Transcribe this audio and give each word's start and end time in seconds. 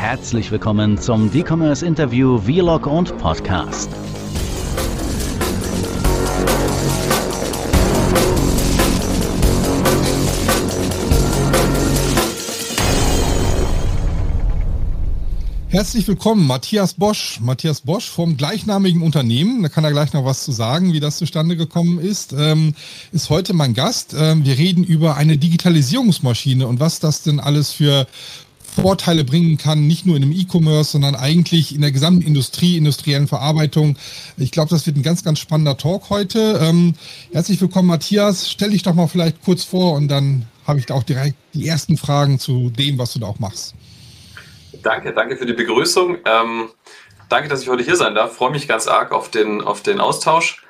herzlich 0.00 0.50
willkommen 0.50 0.96
zum 0.96 1.30
D-Commerce 1.30 1.84
Interview 1.84 2.38
Vlog 2.38 2.86
und 2.86 3.18
Podcast. 3.18 3.90
Herzlich 15.68 16.08
willkommen, 16.08 16.46
Matthias 16.46 16.94
Bosch. 16.94 17.38
Matthias 17.42 17.82
Bosch 17.82 18.08
vom 18.08 18.38
gleichnamigen 18.38 19.02
Unternehmen, 19.02 19.62
da 19.62 19.68
kann 19.68 19.84
er 19.84 19.92
gleich 19.92 20.14
noch 20.14 20.24
was 20.24 20.44
zu 20.44 20.50
sagen, 20.50 20.94
wie 20.94 21.00
das 21.00 21.18
zustande 21.18 21.56
gekommen 21.56 22.00
ist, 22.00 22.32
ähm, 22.32 22.74
ist 23.12 23.28
heute 23.28 23.52
mein 23.52 23.74
Gast. 23.74 24.14
Ähm, 24.18 24.46
wir 24.46 24.56
reden 24.56 24.82
über 24.82 25.16
eine 25.16 25.36
Digitalisierungsmaschine 25.36 26.66
und 26.66 26.80
was 26.80 27.00
das 27.00 27.22
denn 27.22 27.38
alles 27.38 27.70
für 27.72 28.06
Vorteile 28.74 29.24
bringen 29.24 29.58
kann, 29.58 29.86
nicht 29.86 30.06
nur 30.06 30.16
in 30.16 30.22
dem 30.22 30.32
E-Commerce, 30.32 30.92
sondern 30.92 31.14
eigentlich 31.14 31.74
in 31.74 31.80
der 31.80 31.92
gesamten 31.92 32.22
Industrie, 32.22 32.76
industriellen 32.76 33.26
Verarbeitung. 33.26 33.96
Ich 34.36 34.52
glaube, 34.52 34.70
das 34.70 34.86
wird 34.86 34.96
ein 34.96 35.02
ganz, 35.02 35.24
ganz 35.24 35.38
spannender 35.38 35.76
Talk 35.76 36.10
heute. 36.10 36.60
Ähm, 36.62 36.94
herzlich 37.32 37.60
willkommen, 37.60 37.88
Matthias. 37.88 38.50
Stell 38.50 38.70
dich 38.70 38.82
doch 38.82 38.94
mal 38.94 39.08
vielleicht 39.08 39.42
kurz 39.44 39.64
vor 39.64 39.94
und 39.94 40.08
dann 40.08 40.46
habe 40.66 40.78
ich 40.78 40.86
da 40.86 40.94
auch 40.94 41.02
direkt 41.02 41.36
die 41.52 41.66
ersten 41.66 41.96
Fragen 41.96 42.38
zu 42.38 42.70
dem, 42.70 42.98
was 42.98 43.12
du 43.12 43.18
da 43.18 43.26
auch 43.26 43.38
machst. 43.38 43.74
Danke, 44.82 45.12
danke 45.12 45.36
für 45.36 45.46
die 45.46 45.52
Begrüßung. 45.52 46.18
Ähm, 46.24 46.68
danke, 47.28 47.48
dass 47.48 47.62
ich 47.62 47.68
heute 47.68 47.82
hier 47.82 47.96
sein 47.96 48.14
darf. 48.14 48.34
Freue 48.34 48.50
mich 48.50 48.68
ganz 48.68 48.86
arg 48.86 49.12
auf 49.12 49.30
den, 49.30 49.62
auf 49.62 49.82
den 49.82 50.00
Austausch. 50.00 50.62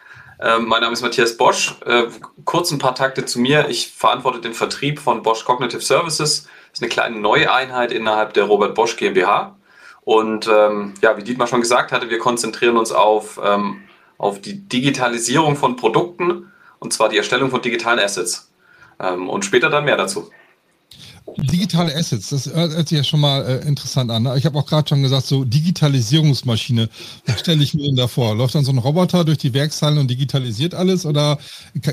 Ähm, 0.42 0.66
mein 0.66 0.80
Name 0.80 0.94
ist 0.94 1.02
Matthias 1.02 1.36
Bosch. 1.36 1.74
Äh, 1.84 2.04
kurz 2.44 2.70
ein 2.70 2.78
paar 2.78 2.94
Takte 2.94 3.26
zu 3.26 3.38
mir. 3.38 3.68
Ich 3.68 3.88
verantworte 3.88 4.40
den 4.40 4.54
Vertrieb 4.54 4.98
von 4.98 5.22
Bosch 5.22 5.44
Cognitive 5.44 5.82
Services. 5.82 6.48
Ist 6.72 6.82
eine 6.82 6.88
kleine 6.88 7.18
neue 7.18 7.52
Einheit 7.52 7.92
innerhalb 7.92 8.34
der 8.34 8.44
Robert 8.44 8.74
Bosch 8.74 8.96
GmbH. 8.96 9.56
Und 10.02 10.48
ähm, 10.48 10.94
ja, 11.02 11.16
wie 11.16 11.22
Dietmar 11.22 11.46
schon 11.46 11.60
gesagt 11.60 11.92
hatte, 11.92 12.10
wir 12.10 12.18
konzentrieren 12.18 12.76
uns 12.76 12.92
auf, 12.92 13.40
ähm, 13.44 13.82
auf 14.18 14.40
die 14.40 14.68
Digitalisierung 14.68 15.56
von 15.56 15.76
Produkten 15.76 16.50
und 16.78 16.92
zwar 16.92 17.08
die 17.08 17.18
Erstellung 17.18 17.50
von 17.50 17.62
digitalen 17.62 17.98
Assets. 17.98 18.50
Ähm, 18.98 19.28
und 19.28 19.44
später 19.44 19.70
dann 19.70 19.84
mehr 19.84 19.96
dazu. 19.96 20.30
Digitale 21.36 21.94
Assets, 21.94 22.30
das 22.30 22.52
hört 22.52 22.88
sich 22.88 22.98
ja 22.98 23.04
schon 23.04 23.20
mal 23.20 23.44
äh, 23.46 23.66
interessant 23.66 24.10
an. 24.10 24.24
Ne? 24.24 24.36
Ich 24.36 24.46
habe 24.46 24.58
auch 24.58 24.66
gerade 24.66 24.88
schon 24.88 25.02
gesagt, 25.02 25.26
so 25.26 25.44
Digitalisierungsmaschine. 25.44 26.88
Was 27.26 27.40
stelle 27.40 27.62
ich 27.62 27.74
mir 27.74 27.84
denn 27.84 27.96
da 27.96 28.08
vor? 28.08 28.34
Läuft 28.34 28.54
dann 28.54 28.64
so 28.64 28.72
ein 28.72 28.78
Roboter 28.78 29.24
durch 29.24 29.38
die 29.38 29.54
Werkshallen 29.54 29.98
und 29.98 30.08
digitalisiert 30.08 30.74
alles? 30.74 31.06
Oder 31.06 31.38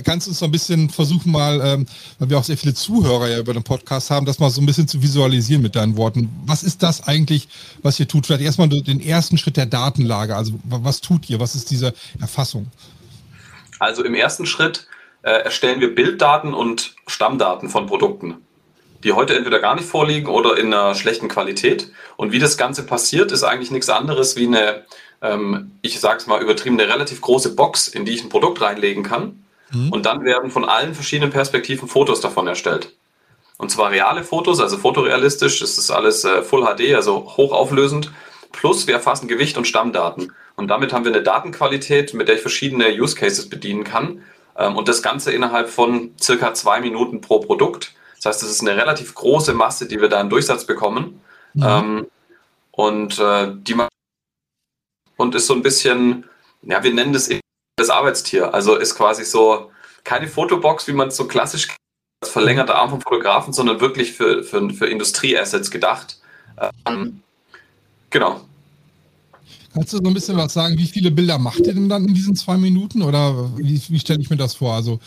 kannst 0.04 0.28
du 0.28 0.32
es 0.32 0.40
so 0.40 0.46
ein 0.46 0.52
bisschen 0.52 0.90
versuchen, 0.90 1.32
mal, 1.32 1.62
ähm, 1.64 1.86
weil 2.20 2.30
wir 2.30 2.38
auch 2.38 2.44
sehr 2.44 2.58
viele 2.58 2.74
Zuhörer 2.74 3.30
ja 3.30 3.40
über 3.40 3.54
den 3.54 3.64
Podcast 3.64 4.10
haben, 4.10 4.26
das 4.26 4.40
mal 4.40 4.50
so 4.50 4.62
ein 4.62 4.66
bisschen 4.66 4.88
zu 4.88 5.02
visualisieren 5.02 5.62
mit 5.62 5.76
deinen 5.76 5.98
Worten? 5.98 6.30
Was 6.46 6.64
ist 6.64 6.82
das 6.82 7.08
eigentlich, 7.08 7.48
was 7.84 8.00
ihr 8.00 8.08
tut? 8.08 8.26
Vielleicht 8.26 8.44
erstmal 8.44 8.70
den 8.70 9.02
ersten 9.02 9.38
Schritt 9.38 9.58
der 9.58 9.66
Datenlage. 9.66 10.36
Also, 10.36 10.54
was 10.64 11.02
tut 11.02 11.30
ihr? 11.30 11.40
Was 11.40 11.56
ist 11.56 11.70
diese 11.70 11.94
Erfassung? 12.20 12.68
Also, 13.80 14.04
im 14.04 14.16
ersten 14.16 14.46
Schritt 14.46 14.88
äh, 15.22 15.44
erstellen 15.44 15.80
wir 15.80 15.94
Bilddaten 15.94 16.54
und 16.54 16.96
Stammdaten 17.06 17.70
von 17.70 17.86
Produkten 17.86 18.36
die 19.04 19.14
heute 19.14 19.36
entweder 19.36 19.60
gar 19.60 19.76
nicht 19.76 19.88
vorliegen 19.88 20.28
oder 20.28 20.58
in 20.58 20.74
einer 20.74 20.96
schlechten 20.96 21.28
Qualität. 21.28 21.92
Und 22.16 22.32
wie 22.32 22.40
das 22.40 22.58
Ganze 22.58 22.86
passiert, 22.86 23.32
ist 23.32 23.44
eigentlich 23.44 23.72
nichts 23.72 23.90
anderes 23.90 24.36
wie 24.36 24.48
eine, 24.48 24.86
ähm, 25.22 25.72
ich 25.82 26.00
sage 26.00 26.18
es 26.18 26.28
mal 26.28 26.42
übertrieben, 26.42 26.80
eine 26.80 26.92
relativ 26.92 27.22
große 27.22 27.56
Box, 27.56 27.88
in 27.88 28.06
die 28.06 28.14
ich 28.14 28.24
ein 28.24 28.30
Produkt 28.30 28.62
reinlegen 28.62 29.04
kann. 29.04 29.44
Mhm. 29.72 29.92
Und 29.92 30.06
dann 30.06 30.24
werden 30.24 30.52
von 30.52 30.66
allen 30.66 30.94
verschiedenen 30.94 31.32
Perspektiven 31.32 31.88
Fotos 31.88 32.22
davon 32.22 32.48
erstellt. 32.48 32.94
Und 33.58 33.72
zwar 33.72 33.92
reale 33.92 34.24
Fotos, 34.24 34.60
also 34.60 34.78
fotorealistisch, 34.78 35.60
das 35.60 35.78
ist 35.78 35.90
alles 35.90 36.24
äh, 36.24 36.44
Full 36.44 36.66
HD, 36.66 36.96
also 36.96 37.34
hochauflösend. 37.38 38.12
Plus 38.52 38.88
wir 38.88 38.96
erfassen 38.96 39.28
Gewicht 39.28 39.58
und 39.58 39.68
Stammdaten. 39.68 40.32
Und 40.56 40.70
damit 40.70 40.94
haben 40.94 41.06
wir 41.06 41.14
eine 41.14 41.24
Datenqualität, 41.24 42.14
mit 42.14 42.28
der 42.28 42.36
ich 42.36 42.42
verschiedene 42.42 42.90
Use 42.90 43.16
Cases 43.16 43.50
bedienen 43.50 43.84
kann. 43.84 44.24
Ähm, 44.58 44.76
und 44.76 44.88
das 44.88 45.02
Ganze 45.02 45.32
innerhalb 45.32 45.70
von 45.70 46.12
circa 46.20 46.54
zwei 46.54 46.82
Minuten 46.82 47.22
pro 47.22 47.40
Produkt. 47.40 47.94
Das 48.28 48.36
heißt, 48.36 48.44
es 48.44 48.56
ist 48.58 48.62
eine 48.62 48.76
relativ 48.76 49.16
große 49.16 49.54
Masse, 49.54 49.88
die 49.88 50.02
wir 50.02 50.10
da 50.10 50.20
im 50.20 50.30
Durchsatz 50.30 50.66
bekommen. 50.66 51.22
Mhm. 51.54 51.64
Ähm, 51.64 52.08
und 52.72 53.20
äh, 53.20 53.54
die 53.56 53.76
und 55.16 55.34
ist 55.34 55.48
so 55.48 55.54
ein 55.54 55.62
bisschen, 55.62 56.26
ja, 56.62 56.84
wir 56.84 56.94
nennen 56.94 57.14
das 57.14 57.30
das 57.78 57.90
Arbeitstier. 57.90 58.54
Also 58.54 58.76
ist 58.76 58.96
quasi 58.96 59.24
so 59.24 59.72
keine 60.04 60.28
Fotobox, 60.28 60.88
wie 60.88 60.94
man 60.94 61.08
es 61.08 61.16
so 61.16 61.26
klassisch 61.26 61.70
als 62.22 62.32
verlängerter 62.32 62.76
Arm 62.76 62.90
vom 62.90 63.02
Fotografen, 63.02 63.54
sondern 63.54 63.80
wirklich 63.80 64.12
für, 64.12 64.44
für, 64.44 64.70
für 64.72 64.88
Industrieassets 64.88 65.72
gedacht. 65.72 66.20
Ähm, 66.86 67.22
genau. 68.10 68.42
Kannst 69.74 69.94
du 69.94 69.98
so 69.98 70.04
ein 70.04 70.14
bisschen 70.14 70.36
was 70.38 70.54
sagen, 70.54 70.78
wie 70.78 70.88
viele 70.88 71.12
Bilder 71.12 71.38
macht 71.38 71.60
ihr 71.60 71.74
denn 71.74 71.88
dann 71.88 72.06
in 72.06 72.14
diesen 72.14 72.36
zwei 72.36 72.58
Minuten 72.58 73.04
oder 73.04 73.58
wie, 73.58 73.82
wie 73.88 74.00
stelle 74.00 74.20
ich 74.20 74.30
mir 74.30 74.38
das 74.38 74.56
vor? 74.56 74.74
Also 74.74 75.00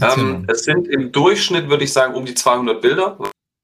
ähm, 0.00 0.46
es 0.48 0.64
sind 0.64 0.88
im 0.88 1.12
Durchschnitt, 1.12 1.68
würde 1.68 1.84
ich 1.84 1.92
sagen, 1.92 2.14
um 2.14 2.24
die 2.24 2.34
200 2.34 2.80
Bilder. 2.80 3.18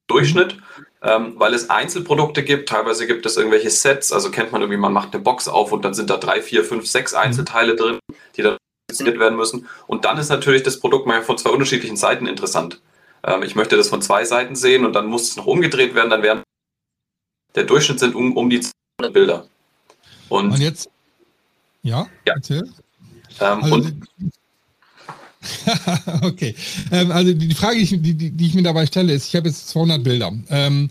Durchschnitt, 0.08 0.56
ähm, 1.02 1.34
weil 1.36 1.54
es 1.54 1.70
Einzelprodukte 1.70 2.42
gibt. 2.42 2.70
Teilweise 2.70 3.06
gibt 3.06 3.26
es 3.26 3.36
irgendwelche 3.36 3.70
Sets. 3.70 4.10
Also 4.10 4.30
kennt 4.30 4.52
man 4.52 4.62
irgendwie, 4.62 4.80
man 4.80 4.92
macht 4.92 5.14
eine 5.14 5.22
Box 5.22 5.46
auf 5.46 5.70
und 5.70 5.84
dann 5.84 5.94
sind 5.94 6.10
da 6.10 6.16
drei, 6.16 6.40
vier, 6.42 6.64
fünf, 6.64 6.86
sechs 6.86 7.12
mhm. 7.12 7.18
Einzelteile 7.18 7.76
drin, 7.76 7.98
die 8.36 8.42
dann 8.42 8.56
positioniert 8.88 9.20
werden 9.20 9.36
müssen. 9.36 9.68
Und 9.86 10.04
dann 10.04 10.18
ist 10.18 10.30
natürlich 10.30 10.62
das 10.62 10.80
Produkt 10.80 11.06
mal 11.06 11.22
von 11.22 11.36
zwei 11.36 11.50
unterschiedlichen 11.50 11.96
Seiten 11.96 12.26
interessant. 12.26 12.80
Ähm, 13.22 13.42
ich 13.42 13.54
möchte 13.54 13.76
das 13.76 13.88
von 13.88 14.00
zwei 14.02 14.24
Seiten 14.24 14.56
sehen 14.56 14.86
und 14.86 14.94
dann 14.94 15.06
muss 15.06 15.28
es 15.28 15.36
noch 15.36 15.46
umgedreht 15.46 15.94
werden. 15.94 16.10
Dann 16.10 16.22
werden 16.22 16.42
der 17.54 17.64
Durchschnitt 17.64 18.00
sind 18.00 18.14
um, 18.14 18.36
um 18.36 18.48
die 18.48 18.60
200 18.60 19.12
Bilder. 19.12 19.46
Und, 20.28 20.52
und 20.52 20.58
jetzt, 20.58 20.90
ja, 21.82 22.06
ja. 22.24 22.34
erzähl. 22.34 22.62
Ähm, 23.40 23.62
also, 23.62 23.74
und 23.74 24.04
okay. 26.22 26.54
Ähm, 26.90 27.12
also 27.12 27.32
die 27.32 27.54
Frage, 27.54 27.78
die, 27.78 28.14
die, 28.14 28.30
die, 28.30 28.46
ich 28.46 28.54
mir 28.54 28.62
dabei 28.62 28.86
stelle, 28.86 29.12
ist, 29.12 29.28
ich 29.28 29.36
habe 29.36 29.48
jetzt 29.48 29.68
200 29.68 30.02
Bilder. 30.02 30.32
Ähm, 30.50 30.90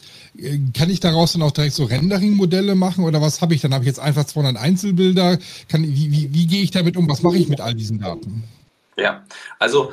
kann 0.73 0.89
ich 0.89 0.99
daraus 0.99 1.33
dann 1.33 1.41
auch 1.41 1.51
direkt 1.51 1.73
so 1.73 1.85
Rendering-Modelle 1.85 2.75
machen 2.75 3.03
oder 3.03 3.21
was 3.21 3.41
habe 3.41 3.53
ich 3.53 3.61
dann? 3.61 3.73
Habe 3.73 3.83
ich 3.83 3.89
jetzt 3.89 3.99
einfach 3.99 4.25
200 4.25 4.57
Einzelbilder? 4.57 5.37
Kann, 5.67 5.83
wie, 5.83 6.11
wie, 6.11 6.33
wie 6.33 6.47
gehe 6.47 6.63
ich 6.63 6.71
damit 6.71 6.95
um? 6.95 7.09
Was 7.09 7.23
mache 7.23 7.37
ich 7.37 7.49
mit 7.49 7.59
all 7.59 7.73
diesen 7.73 7.99
Daten? 7.99 8.43
Ja, 8.97 9.25
also 9.59 9.91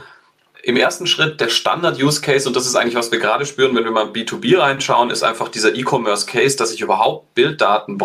im 0.63 0.77
ersten 0.77 1.07
Schritt 1.07 1.41
der 1.41 1.51
Standard-Use-Case, 1.51 2.49
und 2.49 2.57
das 2.57 2.67
ist 2.67 2.75
eigentlich, 2.75 2.95
was 2.95 3.13
wir 3.13 3.19
gerade 3.19 3.45
spüren, 3.45 3.77
wenn 3.77 3.85
wir 3.85 3.91
mal 3.91 4.07
B2B 4.07 4.59
reinschauen, 4.59 5.11
ist 5.11 5.23
einfach 5.23 5.49
dieser 5.49 5.75
E-Commerce-Case, 5.75 6.57
dass 6.57 6.73
ich 6.73 6.81
überhaupt 6.81 7.35
Bilddaten 7.35 7.99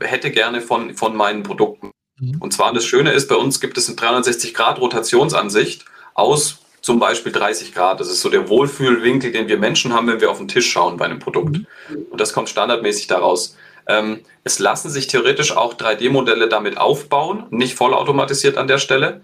hätte 0.00 0.30
gerne 0.30 0.60
von, 0.60 0.94
von 0.94 1.16
meinen 1.16 1.44
Produkten. 1.44 1.92
Mhm. 2.20 2.36
Und 2.38 2.52
zwar, 2.52 2.72
das 2.72 2.84
Schöne 2.84 3.12
ist, 3.12 3.28
bei 3.28 3.34
uns 3.34 3.60
gibt 3.60 3.76
es 3.78 3.88
eine 3.88 3.96
360-Grad-Rotationsansicht 3.96 5.84
aus 6.14 6.58
zum 6.80 6.98
Beispiel 6.98 7.32
30 7.32 7.74
Grad. 7.74 8.00
Das 8.00 8.08
ist 8.08 8.20
so 8.20 8.28
der 8.28 8.48
Wohlfühlwinkel, 8.48 9.32
den 9.32 9.48
wir 9.48 9.58
Menschen 9.58 9.92
haben, 9.92 10.06
wenn 10.06 10.20
wir 10.20 10.30
auf 10.30 10.38
den 10.38 10.48
Tisch 10.48 10.70
schauen 10.70 10.96
bei 10.96 11.04
einem 11.04 11.18
Produkt. 11.18 11.58
Mhm. 11.58 12.06
Und 12.10 12.20
das 12.20 12.32
kommt 12.32 12.48
standardmäßig 12.48 13.06
daraus. 13.06 13.56
Ähm, 13.86 14.20
es 14.44 14.58
lassen 14.58 14.90
sich 14.90 15.06
theoretisch 15.06 15.56
auch 15.56 15.74
3D-Modelle 15.74 16.48
damit 16.48 16.78
aufbauen, 16.78 17.44
nicht 17.50 17.74
vollautomatisiert 17.74 18.56
an 18.56 18.68
der 18.68 18.78
Stelle. 18.78 19.22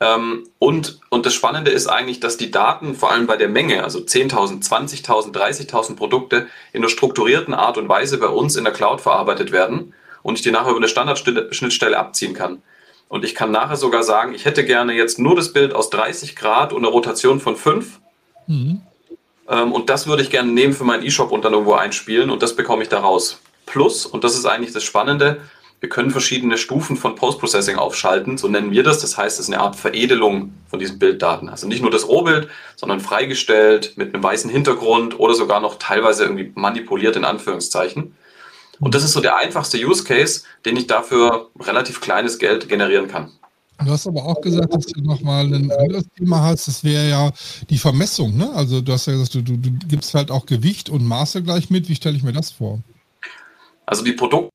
Ähm, 0.00 0.48
und, 0.58 1.00
und 1.08 1.26
das 1.26 1.34
Spannende 1.34 1.70
ist 1.70 1.86
eigentlich, 1.88 2.20
dass 2.20 2.36
die 2.36 2.50
Daten 2.50 2.94
vor 2.94 3.10
allem 3.10 3.26
bei 3.26 3.36
der 3.36 3.48
Menge, 3.48 3.84
also 3.84 3.98
10.000, 3.98 4.68
20.000, 4.68 5.32
30.000 5.32 5.96
Produkte 5.96 6.46
in 6.72 6.82
einer 6.82 6.90
strukturierten 6.90 7.54
Art 7.54 7.78
und 7.78 7.88
Weise 7.88 8.18
bei 8.18 8.28
uns 8.28 8.56
in 8.56 8.64
der 8.64 8.72
Cloud 8.72 9.00
verarbeitet 9.00 9.50
werden 9.50 9.94
und 10.22 10.36
ich 10.36 10.42
die 10.42 10.50
nachher 10.50 10.70
über 10.70 10.78
eine 10.78 10.88
Standardschnittstelle 10.88 11.98
abziehen 11.98 12.34
kann. 12.34 12.62
Und 13.08 13.24
ich 13.24 13.34
kann 13.34 13.50
nachher 13.50 13.76
sogar 13.76 14.02
sagen, 14.02 14.34
ich 14.34 14.44
hätte 14.44 14.64
gerne 14.64 14.92
jetzt 14.92 15.18
nur 15.18 15.34
das 15.34 15.52
Bild 15.52 15.74
aus 15.74 15.90
30 15.90 16.36
Grad 16.36 16.72
und 16.72 16.84
eine 16.84 16.88
Rotation 16.88 17.40
von 17.40 17.56
5. 17.56 18.00
Mhm. 18.46 18.82
Ähm, 19.48 19.72
und 19.72 19.88
das 19.88 20.06
würde 20.06 20.22
ich 20.22 20.30
gerne 20.30 20.52
nehmen 20.52 20.74
für 20.74 20.84
meinen 20.84 21.04
E-Shop 21.04 21.32
und 21.32 21.44
dann 21.44 21.54
irgendwo 21.54 21.74
einspielen 21.74 22.30
und 22.30 22.42
das 22.42 22.54
bekomme 22.54 22.82
ich 22.82 22.88
da 22.88 23.00
raus. 23.00 23.40
Plus, 23.64 24.06
und 24.06 24.24
das 24.24 24.36
ist 24.36 24.46
eigentlich 24.46 24.72
das 24.72 24.84
Spannende, 24.84 25.40
wir 25.80 25.88
können 25.88 26.10
verschiedene 26.10 26.58
Stufen 26.58 26.96
von 26.96 27.14
Post-Processing 27.14 27.76
aufschalten, 27.76 28.36
so 28.36 28.48
nennen 28.48 28.72
wir 28.72 28.82
das. 28.82 29.00
Das 29.00 29.16
heißt, 29.16 29.38
es 29.38 29.48
ist 29.48 29.54
eine 29.54 29.62
Art 29.62 29.76
Veredelung 29.76 30.52
von 30.68 30.80
diesen 30.80 30.98
Bilddaten. 30.98 31.48
Also 31.48 31.68
nicht 31.68 31.82
nur 31.82 31.90
das 31.92 32.08
Rohbild, 32.08 32.48
sondern 32.74 32.98
freigestellt 32.98 33.92
mit 33.96 34.12
einem 34.12 34.22
weißen 34.22 34.50
Hintergrund 34.50 35.18
oder 35.20 35.34
sogar 35.34 35.60
noch 35.60 35.76
teilweise 35.76 36.24
irgendwie 36.24 36.50
manipuliert 36.56 37.14
in 37.14 37.24
Anführungszeichen. 37.24 38.16
Und 38.80 38.94
das 38.94 39.04
ist 39.04 39.12
so 39.12 39.20
der 39.20 39.36
einfachste 39.36 39.78
Use 39.78 40.04
Case, 40.04 40.42
den 40.64 40.76
ich 40.76 40.86
dafür 40.86 41.50
relativ 41.60 42.00
kleines 42.00 42.38
Geld 42.38 42.68
generieren 42.68 43.08
kann. 43.08 43.32
Du 43.84 43.92
hast 43.92 44.08
aber 44.08 44.24
auch 44.24 44.40
gesagt, 44.40 44.74
dass 44.74 44.86
du 44.86 45.00
nochmal 45.02 45.46
ein 45.46 45.70
anderes 45.70 46.04
Thema 46.16 46.42
hast, 46.42 46.66
das 46.66 46.82
wäre 46.82 47.08
ja 47.08 47.30
die 47.70 47.78
Vermessung. 47.78 48.36
Ne? 48.36 48.50
Also 48.52 48.80
du 48.80 48.92
hast 48.92 49.06
ja 49.06 49.12
gesagt, 49.12 49.34
du, 49.34 49.42
du, 49.42 49.56
du 49.56 49.70
gibst 49.86 50.14
halt 50.14 50.32
auch 50.32 50.46
Gewicht 50.46 50.90
und 50.90 51.06
Maße 51.06 51.42
gleich 51.44 51.70
mit. 51.70 51.88
Wie 51.88 51.94
stelle 51.94 52.16
ich 52.16 52.24
mir 52.24 52.32
das 52.32 52.50
vor? 52.50 52.80
Also 53.86 54.02
die 54.02 54.12
Produkte 54.12 54.50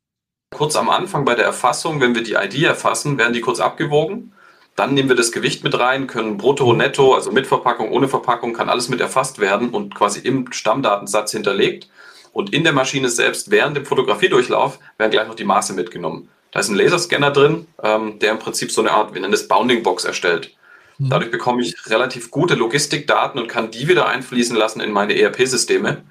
kurz 0.53 0.75
am 0.75 0.89
Anfang 0.89 1.23
bei 1.25 1.35
der 1.35 1.45
Erfassung, 1.45 2.01
wenn 2.01 2.15
wir 2.15 2.23
die 2.23 2.33
ID 2.33 2.63
erfassen, 2.63 3.17
werden 3.17 3.33
die 3.33 3.41
kurz 3.41 3.59
abgewogen. 3.59 4.33
Dann 4.75 4.93
nehmen 4.93 5.09
wir 5.09 5.15
das 5.15 5.31
Gewicht 5.31 5.63
mit 5.63 5.77
rein, 5.77 6.07
können 6.07 6.37
brutto, 6.37 6.73
netto, 6.73 7.13
also 7.13 7.31
mit 7.31 7.47
Verpackung, 7.47 7.91
ohne 7.91 8.07
Verpackung, 8.07 8.53
kann 8.53 8.69
alles 8.69 8.89
mit 8.89 9.01
erfasst 9.01 9.39
werden 9.39 9.69
und 9.69 9.95
quasi 9.95 10.19
im 10.19 10.51
Stammdatensatz 10.51 11.31
hinterlegt. 11.31 11.89
Und 12.33 12.53
in 12.53 12.63
der 12.63 12.73
Maschine 12.73 13.09
selbst, 13.09 13.51
während 13.51 13.77
dem 13.77 13.85
Fotografiedurchlauf, 13.85 14.79
werden 14.97 15.11
gleich 15.11 15.27
noch 15.27 15.35
die 15.35 15.43
Maße 15.45 15.73
mitgenommen. 15.73 16.29
Da 16.51 16.59
ist 16.59 16.69
ein 16.69 16.75
Laserscanner 16.75 17.31
drin, 17.31 17.67
ähm, 17.81 18.19
der 18.19 18.31
im 18.31 18.39
Prinzip 18.39 18.71
so 18.71 18.81
eine 18.81 18.91
Art, 18.91 19.13
wir 19.13 19.21
nennen 19.21 19.31
das 19.31 19.47
Bounding 19.47 19.83
Box 19.83 20.03
erstellt. 20.03 20.55
Mhm. 20.97 21.09
Dadurch 21.09 21.31
bekomme 21.31 21.61
ich 21.61 21.75
relativ 21.87 22.31
gute 22.31 22.55
Logistikdaten 22.55 23.39
und 23.39 23.47
kann 23.47 23.71
die 23.71 23.87
wieder 23.87 24.07
einfließen 24.07 24.55
lassen 24.55 24.81
in 24.81 24.91
meine 24.91 25.17
ERP-Systeme, 25.17 26.03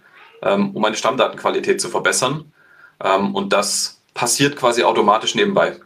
ähm, 0.43 0.71
um 0.71 0.83
meine 0.83 0.97
Stammdatenqualität 0.97 1.81
zu 1.81 1.89
verbessern. 1.89 2.53
Ähm, 3.03 3.35
und 3.35 3.53
das 3.53 4.01
passiert 4.15 4.57
quasi 4.57 4.85
automatisch 4.85 5.35
nebenbei. 5.35 5.77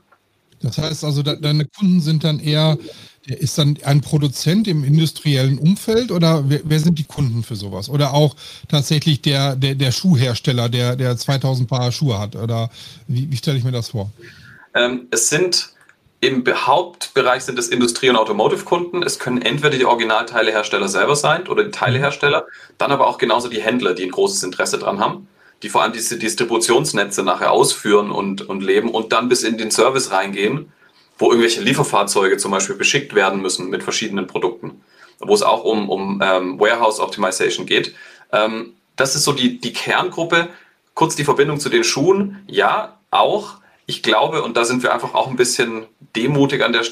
Das 0.61 0.79
heißt 0.79 1.05
also, 1.05 1.23
deine 1.23 1.67
Kunden 1.67 2.01
sind 2.01 2.25
dann 2.25 2.41
eher, 2.41 2.79
ist 3.27 3.59
dann 3.59 3.79
ein 3.85 4.01
Produzent 4.01 4.69
im 4.69 4.85
industriellen 4.85 5.59
Umfeld 5.59 6.13
oder 6.13 6.45
wer, 6.49 6.61
wer 6.65 6.81
sind 6.81 6.99
die 6.99 7.05
Kunden 7.05 7.43
für 7.43 7.57
sowas? 7.57 7.89
Oder 7.89 8.15
auch 8.15 8.37
tatsächlich 8.69 9.23
der, 9.23 9.57
der, 9.57 9.75
der 9.75 9.93
Schuhhersteller, 9.93 10.69
der, 10.69 10.97
der 10.97 11.17
2000 11.17 11.69
Paar 11.69 11.91
Schuhe 11.91 12.19
hat? 12.19 12.37
Oder 12.37 12.71
wie, 13.09 13.31
wie 13.31 13.37
stelle 13.37 13.59
ich 13.59 13.65
mir 13.65 13.73
das 13.73 13.91
vor? 13.91 14.11
Ähm, 14.75 15.09
es 15.11 15.29
sind 15.29 15.71
im 16.21 16.45
Hauptbereich 16.47 17.43
sind 17.43 17.59
es 17.59 17.69
Industrie- 17.69 18.09
und 18.09 18.17
Automotive-Kunden. 18.17 19.03
Es 19.03 19.19
können 19.19 19.43
entweder 19.43 19.77
die 19.77 19.85
Originalteilehersteller 19.85 20.89
selber 20.89 21.15
sein 21.15 21.47
oder 21.47 21.65
die 21.65 21.71
Teilehersteller, 21.71 22.47
dann 22.79 22.91
aber 22.91 23.07
auch 23.07 23.19
genauso 23.19 23.49
die 23.49 23.61
Händler, 23.61 23.95
die 23.95 24.05
ein 24.05 24.11
großes 24.11 24.43
Interesse 24.43 24.79
dran 24.79 24.99
haben, 24.99 25.29
die 25.63 25.69
vor 25.69 25.83
allem 25.83 25.93
diese 25.93 26.19
Distributionsnetze 26.19 27.23
nachher 27.23 27.53
ausführen 27.53 28.11
und, 28.11 28.49
und 28.49 28.63
leben 28.63 28.91
und 28.91 29.13
dann 29.13 29.29
bis 29.29 29.43
in 29.43 29.59
den 29.59 29.71
Service 29.71 30.11
reingehen, 30.11 30.73
wo 31.19 31.29
irgendwelche 31.29 31.63
Lieferfahrzeuge 31.63 32.37
zum 32.37 32.51
Beispiel 32.51 32.77
beschickt 32.77 33.15
werden 33.15 33.41
müssen 33.41 33.71
mit 33.71 33.83
verschiedenen 33.83 34.27
Produkten, 34.27 34.83
wo 35.19 35.35
es 35.35 35.43
auch 35.43 35.65
um, 35.65 35.89
um 35.89 36.23
ähm, 36.25 36.61
Warehouse 36.61 37.01
Optimization 37.01 37.67
geht. 37.67 37.95
Ähm, 38.33 38.75
das 38.97 39.15
ist 39.15 39.25
so 39.25 39.33
die, 39.33 39.59
die 39.59 39.73
Kerngruppe. 39.73 40.49
Kurz 40.95 41.17
die 41.17 41.25
Verbindung 41.25 41.61
zu 41.61 41.69
den 41.69 41.85
Schuhen. 41.85 42.43
Ja, 42.47 42.99
auch 43.11 43.57
ich 43.87 44.03
glaube, 44.03 44.43
und 44.43 44.57
da 44.57 44.65
sind 44.65 44.83
wir 44.83 44.93
einfach 44.93 45.15
auch 45.15 45.29
ein 45.29 45.37
bisschen 45.37 45.87
demutig 46.15 46.63
an 46.63 46.73
der 46.73 46.85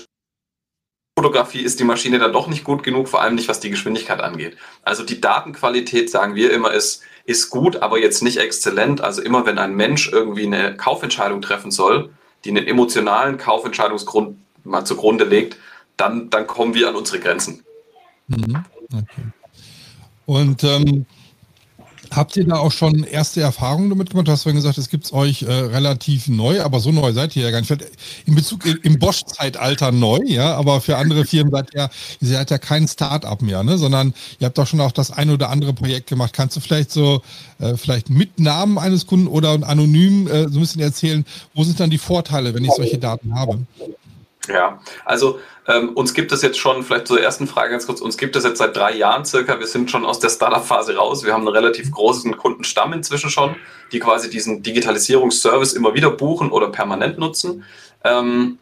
Fotografie 1.16 1.60
ist 1.60 1.78
die 1.78 1.84
Maschine 1.84 2.18
dann 2.18 2.32
doch 2.32 2.48
nicht 2.48 2.64
gut 2.64 2.82
genug, 2.82 3.08
vor 3.08 3.22
allem 3.22 3.36
nicht, 3.36 3.48
was 3.48 3.60
die 3.60 3.70
Geschwindigkeit 3.70 4.20
angeht. 4.20 4.56
Also 4.82 5.04
die 5.04 5.20
Datenqualität, 5.20 6.10
sagen 6.10 6.34
wir 6.34 6.52
immer, 6.52 6.72
ist, 6.72 7.02
ist 7.24 7.50
gut, 7.50 7.76
aber 7.76 8.00
jetzt 8.00 8.22
nicht 8.22 8.38
exzellent. 8.38 9.00
Also 9.00 9.22
immer, 9.22 9.46
wenn 9.46 9.58
ein 9.58 9.74
Mensch 9.74 10.10
irgendwie 10.10 10.46
eine 10.46 10.76
Kaufentscheidung 10.76 11.40
treffen 11.40 11.70
soll, 11.70 12.10
die 12.44 12.50
einen 12.50 12.66
emotionalen 12.66 13.38
Kaufentscheidungsgrund 13.38 14.36
mal 14.64 14.84
zugrunde 14.84 15.24
legt, 15.24 15.56
dann, 15.96 16.30
dann 16.30 16.46
kommen 16.46 16.74
wir 16.74 16.88
an 16.88 16.96
unsere 16.96 17.20
Grenzen. 17.20 17.64
Mhm. 18.28 18.64
Okay. 18.92 19.22
Und 20.26 20.64
ähm, 20.64 21.06
Habt 22.10 22.36
ihr 22.36 22.46
da 22.46 22.56
auch 22.56 22.72
schon 22.72 23.04
erste 23.04 23.40
Erfahrungen 23.40 23.90
damit 23.90 24.10
gemacht? 24.10 24.28
Du 24.28 24.32
hast 24.32 24.42
vorhin 24.42 24.56
gesagt, 24.56 24.78
es 24.78 24.88
gibt 24.88 25.04
es 25.04 25.12
euch 25.12 25.42
äh, 25.42 25.52
relativ 25.52 26.28
neu, 26.28 26.62
aber 26.62 26.80
so 26.80 26.92
neu 26.92 27.12
seid 27.12 27.34
ihr 27.36 27.44
ja 27.44 27.50
gar 27.50 27.60
nicht. 27.60 27.72
In 28.26 28.34
Bezug 28.34 28.64
im 28.84 28.98
Bosch-Zeitalter 28.98 29.92
neu, 29.92 30.20
ja, 30.26 30.54
aber 30.54 30.80
für 30.80 30.96
andere 30.96 31.24
Firmen 31.24 31.52
seid 31.52 31.74
ihr, 31.74 31.90
ihr 32.20 32.28
seid 32.28 32.50
ja 32.50 32.58
kein 32.58 32.86
Start-up 32.88 33.42
mehr, 33.42 33.62
ne? 33.62 33.78
sondern 33.78 34.14
ihr 34.38 34.46
habt 34.46 34.58
doch 34.58 34.66
schon 34.66 34.80
auch 34.80 34.92
das 34.92 35.10
ein 35.10 35.30
oder 35.30 35.50
andere 35.50 35.72
Projekt 35.72 36.08
gemacht. 36.08 36.32
Kannst 36.32 36.56
du 36.56 36.60
vielleicht 36.60 36.90
so, 36.90 37.22
äh, 37.58 37.76
vielleicht 37.76 38.10
mit 38.10 38.38
Namen 38.38 38.78
eines 38.78 39.06
Kunden 39.06 39.26
oder 39.26 39.52
anonym 39.66 40.26
äh, 40.28 40.48
so 40.48 40.58
ein 40.58 40.60
bisschen 40.60 40.82
erzählen, 40.82 41.24
wo 41.54 41.64
sind 41.64 41.80
dann 41.80 41.90
die 41.90 41.98
Vorteile, 41.98 42.54
wenn 42.54 42.64
ich 42.64 42.72
solche 42.72 42.98
Daten 42.98 43.34
habe? 43.34 43.60
Ja, 44.48 44.80
also 45.04 45.40
ähm, 45.66 45.90
uns 45.90 46.12
gibt 46.12 46.32
es 46.32 46.42
jetzt 46.42 46.58
schon, 46.58 46.82
vielleicht 46.82 47.06
zur 47.06 47.20
ersten 47.20 47.46
Frage 47.46 47.70
ganz 47.70 47.86
kurz, 47.86 48.00
uns 48.00 48.18
gibt 48.18 48.36
es 48.36 48.44
jetzt 48.44 48.58
seit 48.58 48.76
drei 48.76 48.94
Jahren 48.94 49.24
circa, 49.24 49.58
wir 49.58 49.66
sind 49.66 49.90
schon 49.90 50.04
aus 50.04 50.18
der 50.18 50.28
Startup-Phase 50.28 50.96
raus, 50.96 51.24
wir 51.24 51.32
haben 51.32 51.46
einen 51.46 51.56
relativ 51.56 51.90
großen 51.90 52.36
Kundenstamm 52.36 52.92
inzwischen 52.92 53.30
schon, 53.30 53.56
die 53.92 54.00
quasi 54.00 54.28
diesen 54.28 54.62
Digitalisierungsservice 54.62 55.72
immer 55.72 55.94
wieder 55.94 56.10
buchen 56.10 56.50
oder 56.50 56.68
permanent 56.68 57.18
nutzen. 57.18 57.64
Ähm, 58.04 58.58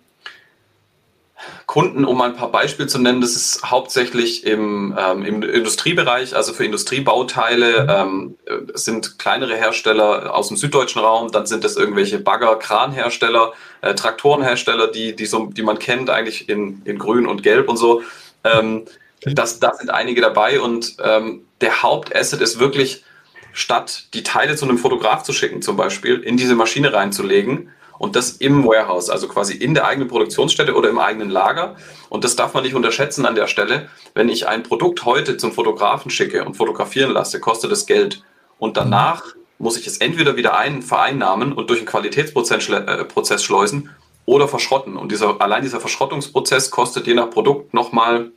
Kunden, 1.66 2.04
um 2.04 2.20
ein 2.20 2.36
paar 2.36 2.50
Beispiele 2.50 2.88
zu 2.88 2.98
nennen, 2.98 3.20
das 3.20 3.36
ist 3.36 3.62
hauptsächlich 3.64 4.44
im, 4.44 4.96
ähm, 4.98 5.24
im 5.24 5.42
Industriebereich, 5.42 6.36
also 6.36 6.52
für 6.52 6.64
Industriebauteile, 6.64 7.86
ähm, 7.88 8.36
sind 8.74 9.18
kleinere 9.18 9.56
Hersteller 9.56 10.34
aus 10.34 10.48
dem 10.48 10.56
süddeutschen 10.56 11.02
Raum, 11.02 11.30
dann 11.32 11.46
sind 11.46 11.64
es 11.64 11.76
irgendwelche 11.76 12.18
Bagger, 12.18 12.56
Kranhersteller, 12.56 13.52
äh, 13.80 13.94
Traktorenhersteller, 13.94 14.88
die, 14.88 15.16
die, 15.16 15.26
so, 15.26 15.46
die 15.46 15.62
man 15.62 15.78
kennt, 15.78 16.10
eigentlich 16.10 16.48
in, 16.48 16.82
in 16.84 16.98
Grün 16.98 17.26
und 17.26 17.42
Gelb 17.42 17.68
und 17.68 17.76
so. 17.76 18.02
Ähm, 18.44 18.84
das, 19.24 19.60
das 19.60 19.78
sind 19.78 19.90
einige 19.90 20.20
dabei 20.20 20.60
und 20.60 20.96
ähm, 21.02 21.44
der 21.60 21.82
Hauptasset 21.82 22.40
ist 22.40 22.58
wirklich, 22.58 23.04
statt 23.52 24.08
die 24.14 24.22
Teile 24.22 24.56
zu 24.56 24.64
einem 24.64 24.78
Fotograf 24.78 25.22
zu 25.22 25.32
schicken, 25.32 25.62
zum 25.62 25.76
Beispiel, 25.76 26.20
in 26.20 26.36
diese 26.36 26.54
Maschine 26.54 26.92
reinzulegen 26.92 27.70
und 28.02 28.16
das 28.16 28.32
im 28.32 28.64
Warehouse, 28.64 29.10
also 29.10 29.28
quasi 29.28 29.54
in 29.54 29.75
der 29.75 29.87
eigenen 29.87 30.08
Produktionsstätte 30.08 30.75
oder 30.75 30.90
im 30.90 30.99
eigenen 30.99 31.31
Lager. 31.31 31.76
Und 32.08 32.25
das 32.25 32.34
darf 32.34 32.52
man 32.52 32.64
nicht 32.64 32.75
unterschätzen 32.75 33.26
an 33.26 33.37
der 33.37 33.46
Stelle. 33.46 33.88
Wenn 34.12 34.28
ich 34.28 34.49
ein 34.49 34.64
Produkt 34.64 35.04
heute 35.04 35.37
zum 35.37 35.52
Fotografen 35.52 36.10
schicke 36.10 36.44
und 36.44 36.56
fotografieren 36.56 37.12
lasse, 37.12 37.38
kostet 37.38 37.70
es 37.70 37.87
Geld. 37.87 38.25
Und 38.58 38.76
danach 38.76 39.37
muss 39.58 39.76
ich 39.76 39.87
es 39.87 39.99
entweder 39.99 40.34
wieder 40.34 40.56
ein, 40.56 40.82
vereinnahmen 40.82 41.52
und 41.52 41.70
durch 41.70 41.78
einen 41.78 41.87
Qualitätsprozess 41.87 42.70
äh, 42.72 43.38
schleusen 43.38 43.90
oder 44.25 44.49
verschrotten. 44.49 44.96
Und 44.96 45.12
dieser, 45.12 45.40
allein 45.40 45.62
dieser 45.62 45.78
Verschrottungsprozess 45.78 46.72
kostet 46.72 47.06
je 47.06 47.14
nach 47.14 47.31
Produkt 47.31 47.72
nochmal 47.72 48.32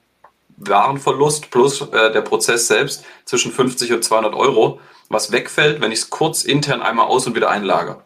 Warenverlust 0.58 1.50
plus 1.50 1.82
äh, 1.82 2.12
der 2.12 2.22
Prozess 2.22 2.68
selbst 2.68 3.04
zwischen 3.26 3.52
50 3.52 3.94
und 3.94 4.04
200 4.04 4.36
Euro, 4.36 4.80
was 5.10 5.32
wegfällt, 5.32 5.82
wenn 5.82 5.92
ich 5.92 6.02
es 6.02 6.10
kurz 6.12 6.44
intern 6.44 6.84
einmal 6.84 7.08
aus 7.08 7.26
und 7.26 7.36
wieder 7.36 7.50
einlagere. 7.50 8.05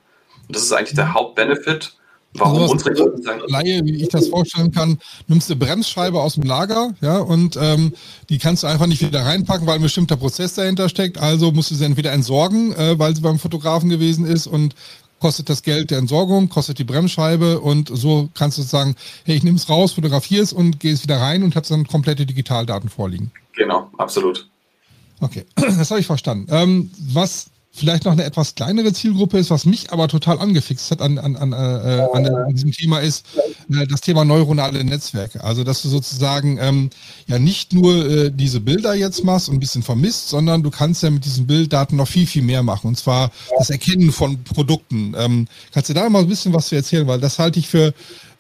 Und 0.50 0.56
das 0.56 0.64
ist 0.64 0.74
eigentlich 0.74 0.96
der 0.96 1.14
Hauptbenefit, 1.14 1.94
warum 2.34 2.64
also 2.64 2.74
unsere 2.74 2.96
Kunden 2.96 3.22
sagen. 3.22 3.42
Laie, 3.48 3.86
wie 3.86 4.02
ich 4.02 4.10
das 4.10 4.30
vorstellen 4.30 4.72
kann, 4.72 4.98
nimmst 5.28 5.48
du 5.48 5.56
Bremsscheibe 5.56 6.20
aus 6.20 6.34
dem 6.34 6.44
Lager, 6.44 6.96
ja, 7.02 7.20
und 7.20 7.56
ähm, 7.62 7.94
die 8.30 8.40
kannst 8.40 8.64
du 8.64 8.68
einfach 8.68 8.88
nicht 8.88 9.04
wieder 9.04 9.24
reinpacken, 9.24 9.68
weil 9.68 9.76
ein 9.76 9.84
bestimmter 9.84 10.18
Prozess 10.18 10.56
dahinter 10.56 10.90
steckt. 10.90 11.20
Also 11.20 11.52
musst 11.52 11.70
du 11.70 11.76
sie 11.76 11.86
entweder 11.86 12.12
entsorgen, 12.14 12.74
äh, 12.74 12.98
weil 12.98 13.16
sie 13.16 13.22
beim 13.22 13.38
Fotografen 13.38 13.90
gewesen 13.90 14.26
ist 14.26 14.48
und 14.48 14.74
kostet 15.20 15.50
das 15.50 15.62
Geld 15.62 15.92
der 15.92 16.00
Entsorgung, 16.00 16.50
kostet 16.50 16.80
die 16.80 16.84
Bremsscheibe 16.84 17.60
und 17.60 17.92
so 17.94 18.30
kannst 18.34 18.58
du 18.58 18.64
sagen, 18.64 18.96
hey, 19.26 19.36
ich 19.36 19.44
nehme 19.44 19.58
es 19.58 19.70
raus, 19.70 19.92
fotografiere 19.92 20.42
es 20.42 20.52
und 20.52 20.80
gehe 20.80 20.94
es 20.94 21.04
wieder 21.04 21.18
rein 21.18 21.44
und 21.44 21.56
habe 21.56 21.68
dann 21.68 21.86
komplette 21.86 22.26
Digitaldaten 22.26 22.90
vorliegen. 22.90 23.32
Genau, 23.54 23.92
absolut. 24.00 24.50
Okay, 25.22 25.46
das 25.56 25.92
habe 25.92 26.00
ich 26.00 26.08
verstanden. 26.08 26.48
Ähm, 26.50 26.90
was 27.14 27.52
vielleicht 27.80 28.06
noch 28.06 28.12
eine 28.12 28.24
etwas 28.24 28.56
kleinere 28.56 28.94
Zielgruppe 28.94 29.40
ist, 29.40 29.50
was 29.50 29.66
mich 29.66 29.92
aber 29.92 30.08
total 30.08 30.40
angefixt 30.40 30.92
hat 30.92 31.02
an, 31.02 31.18
an, 31.18 31.36
an, 31.36 31.54
äh, 31.54 31.56
an, 31.56 32.28
an 32.28 32.54
diesem 32.54 32.72
Thema, 32.72 33.00
ist 33.00 33.26
äh, 33.72 33.88
das 33.88 34.02
Thema 34.02 34.26
neuronale 34.26 34.84
Netzwerke. 34.84 35.44
Also, 35.44 35.64
dass 35.64 35.82
du 35.82 35.90
sozusagen 35.90 36.58
ähm, 36.62 36.90
ja 37.28 37.40
nicht 37.40 37.74
nur 37.74 38.06
äh, 38.10 38.32
diese 38.32 38.60
Bilder 38.60 38.94
jetzt 38.94 39.24
machst 39.24 39.50
und 39.50 39.56
ein 39.56 39.60
bisschen 39.60 39.84
vermisst, 39.84 40.30
sondern 40.30 40.62
du 40.62 40.70
kannst 40.70 41.02
ja 41.04 41.10
mit 41.10 41.26
diesen 41.26 41.48
Bilddaten 41.48 41.96
noch 41.96 42.08
viel, 42.08 42.28
viel 42.28 42.44
mehr 42.44 42.64
machen. 42.64 42.88
Und 42.88 42.98
zwar 42.98 43.32
das 43.58 43.70
Erkennen 43.70 44.12
von 44.12 44.44
Produkten. 44.44 45.14
Ähm, 45.18 45.48
kannst 45.74 45.90
du 45.90 45.94
da 45.94 46.10
mal 46.10 46.20
ein 46.20 46.28
bisschen 46.28 46.54
was 46.54 46.68
zu 46.68 46.76
erzählen? 46.76 47.08
Weil 47.08 47.20
das 47.20 47.40
halte 47.40 47.60
ich 47.60 47.68
für 47.68 47.94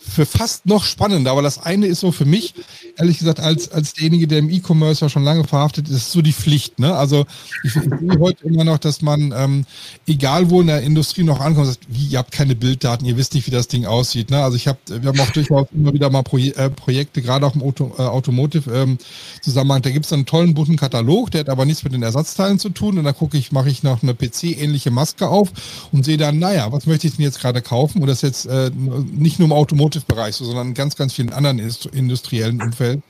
für 0.09 0.25
fast 0.25 0.65
noch 0.65 0.83
spannender. 0.83 1.31
Aber 1.31 1.41
das 1.41 1.59
eine 1.59 1.87
ist 1.87 1.99
so 1.99 2.11
für 2.11 2.25
mich, 2.25 2.53
ehrlich 2.97 3.19
gesagt, 3.19 3.39
als, 3.39 3.71
als 3.71 3.93
derjenige, 3.93 4.27
der 4.27 4.39
im 4.39 4.49
E-Commerce 4.49 5.05
ja 5.05 5.09
schon 5.09 5.23
lange 5.23 5.43
verhaftet 5.43 5.89
ist, 5.89 6.11
so 6.11 6.21
die 6.21 6.33
Pflicht. 6.33 6.79
Ne? 6.79 6.95
Also 6.95 7.25
ich, 7.63 7.73
sehe 7.73 8.19
heute 8.19 8.45
immer 8.45 8.63
noch, 8.63 8.77
dass 8.77 9.01
man, 9.01 9.33
ähm, 9.35 9.65
egal 10.07 10.49
wo 10.49 10.61
in 10.61 10.67
der 10.67 10.81
Industrie 10.81 11.23
noch 11.23 11.39
ankommt, 11.39 11.67
sagt, 11.67 11.85
wie, 11.87 12.07
ihr 12.07 12.19
habt 12.19 12.31
keine 12.31 12.55
Bilddaten, 12.55 13.05
ihr 13.05 13.17
wisst 13.17 13.33
nicht, 13.33 13.47
wie 13.47 13.51
das 13.51 13.67
Ding 13.67 13.85
aussieht. 13.85 14.31
Ne? 14.31 14.43
Also 14.43 14.55
ich 14.55 14.67
habe, 14.67 14.79
wir 14.87 15.09
haben 15.09 15.19
auch 15.19 15.31
durchaus 15.31 15.67
immer 15.73 15.93
wieder 15.93 16.09
mal 16.09 16.23
Proje 16.23 16.55
äh, 16.55 16.69
Projekte, 16.69 17.21
gerade 17.21 17.45
auch 17.45 17.55
im 17.55 17.61
Auto, 17.61 17.93
äh, 17.97 18.01
Automotive 18.01 18.71
ähm, 18.73 18.97
da 19.45 19.89
gibt 19.89 20.05
es 20.05 20.13
einen 20.13 20.25
tollen 20.25 20.53
bunten 20.53 20.77
Katalog, 20.77 21.31
der 21.31 21.41
hat 21.41 21.49
aber 21.49 21.65
nichts 21.65 21.83
mit 21.83 21.93
den 21.93 22.03
Ersatzteilen 22.03 22.59
zu 22.59 22.69
tun. 22.69 22.97
Und 22.97 23.03
dann 23.03 23.15
gucke 23.15 23.37
ich, 23.37 23.51
mache 23.51 23.69
ich 23.69 23.83
noch 23.83 24.03
eine 24.03 24.13
PC-ähnliche 24.13 24.91
Maske 24.91 25.27
auf 25.27 25.49
und 25.91 26.05
sehe 26.05 26.17
dann, 26.17 26.39
naja, 26.39 26.71
was 26.71 26.85
möchte 26.85 27.07
ich 27.07 27.15
denn 27.15 27.23
jetzt 27.23 27.39
gerade 27.39 27.61
kaufen? 27.61 28.01
Und 28.01 28.07
das 28.07 28.21
jetzt 28.21 28.45
äh, 28.45 28.71
nicht 29.11 29.39
nur 29.39 29.47
im 29.47 29.53
Automotive 29.53 29.98
Automotive-Bereich, 29.99 30.35
so, 30.35 30.45
sondern 30.45 30.69
in 30.69 30.73
ganz, 30.73 30.95
ganz 30.95 31.13
vielen 31.13 31.31
anderen 31.31 31.59
industriellen 31.59 32.61
Umfeld, 32.61 33.01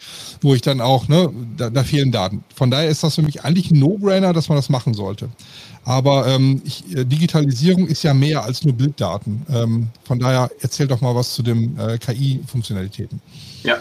wo 0.41 0.53
ich 0.53 0.61
dann 0.61 0.81
auch, 0.81 1.07
ne, 1.07 1.31
da, 1.57 1.69
da 1.69 1.83
fehlen 1.83 2.11
Daten. 2.11 2.43
Von 2.55 2.71
daher 2.71 2.89
ist 2.89 3.03
das 3.03 3.15
für 3.15 3.21
mich 3.21 3.43
eigentlich 3.43 3.71
ein 3.71 3.79
No-Brainer, 3.79 4.33
dass 4.33 4.49
man 4.49 4.57
das 4.57 4.69
machen 4.69 4.93
sollte. 4.93 5.29
Aber 5.85 6.27
ähm, 6.27 6.61
ich, 6.65 6.95
äh, 6.95 7.05
Digitalisierung 7.05 7.87
ist 7.87 8.03
ja 8.03 8.13
mehr 8.13 8.43
als 8.43 8.63
nur 8.63 8.73
Bilddaten. 8.73 9.45
Ähm, 9.49 9.87
von 10.03 10.19
daher 10.19 10.51
erzähl 10.59 10.87
doch 10.87 11.01
mal 11.01 11.15
was 11.15 11.33
zu 11.33 11.41
den 11.43 11.77
äh, 11.79 11.97
KI-Funktionalitäten. 11.97 13.21
Ja, 13.63 13.77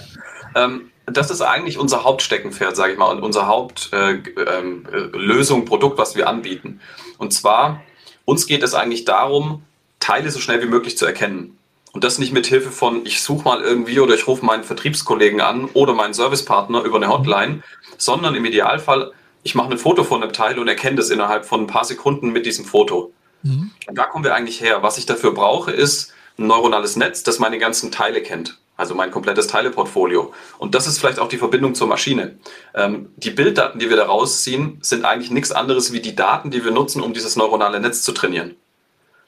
ähm, 0.55 0.91
das 1.07 1.31
ist 1.31 1.41
eigentlich 1.41 1.79
unser 1.79 2.05
Hauptsteckenpferd, 2.05 2.77
sage 2.77 2.93
ich 2.93 2.99
mal, 2.99 3.11
und 3.11 3.23
unsere 3.23 3.47
Hauptlösung, 3.47 4.21
äh, 4.37 5.63
äh, 5.63 5.67
Produkt, 5.67 5.99
was 5.99 6.15
wir 6.15 6.29
anbieten. 6.29 6.81
Und 7.17 7.33
zwar, 7.33 7.83
uns 8.25 8.47
geht 8.47 8.63
es 8.63 8.75
eigentlich 8.75 9.05
darum, 9.05 9.63
Teile 10.01 10.31
so 10.31 10.39
schnell 10.39 10.63
wie 10.63 10.69
möglich 10.69 10.97
zu 10.97 11.07
erkennen. 11.07 11.59
Und 11.93 12.05
das 12.05 12.19
nicht 12.19 12.33
mit 12.33 12.47
Hilfe 12.47 12.71
von, 12.71 13.05
ich 13.07 13.23
suche 13.23 13.45
mal 13.45 13.63
irgendwie 13.63 13.99
oder 14.01 14.15
ich 14.15 14.27
rufe 14.27 14.45
meinen 14.45 14.63
Vertriebskollegen 14.63 15.41
an 15.41 15.67
oder 15.73 15.95
meinen 15.95 16.15
Servicepartner 16.15 16.83
über 16.83 16.97
eine 16.97 17.09
Hotline, 17.09 17.63
sondern 17.97 18.35
im 18.35 18.45
Idealfall, 18.45 19.11
ich 19.11 19.19
ich 19.49 19.55
mache 19.55 19.71
ein 19.71 19.79
Foto 19.79 20.05
von 20.05 20.23
einem 20.23 20.33
Teil 20.33 20.59
und 20.59 20.69
erkenne 20.69 20.97
das 20.97 21.09
innerhalb 21.09 21.47
von 21.47 21.63
ein 21.63 21.67
paar 21.67 21.85
Sekunden 21.85 22.31
mit 22.31 22.45
diesem 22.45 22.67
Foto. 22.67 23.13
Mhm. 23.43 23.71
Und 23.87 23.97
da 23.97 24.05
kommen 24.05 24.23
wir 24.23 24.35
eigentlich 24.35 24.61
her. 24.61 24.83
Was 24.83 24.99
ich 24.99 25.07
dafür 25.07 25.33
brauche, 25.33 25.71
ist 25.71 26.13
ein 26.39 26.47
neuronales 26.47 26.97
Netz, 26.97 27.23
das 27.23 27.39
meine 27.39 27.59
ganzen 27.59 27.91
Teile 27.91 28.23
kennt. 28.23 28.59
Also 28.77 28.95
mein 28.95 29.11
komplettes 29.11 29.49
Teileportfolio. 29.49 30.33
Und 30.59 30.75
das 30.75 30.87
ist 30.87 30.99
vielleicht 30.99 31.19
auch 31.19 31.29
die 31.29 31.39
Verbindung 31.39 31.75
zur 31.75 31.89
Maschine. 31.89 32.37
Ähm, 32.75 33.11
die 33.17 33.31
Bilddaten, 33.31 33.81
die 33.81 33.89
wir 33.89 33.97
da 33.97 34.05
rausziehen, 34.05 34.79
sind 34.83 35.05
eigentlich 35.05 35.31
nichts 35.31 35.51
anderes 35.51 35.93
wie 35.93 36.01
die 36.01 36.15
Daten, 36.15 36.51
die 36.51 36.63
wir 36.63 36.71
nutzen, 36.71 37.03
um 37.03 37.15
dieses 37.15 37.35
neuronale 37.35 37.81
Netz 37.81 38.03
zu 38.03 38.13
trainieren. 38.13 38.55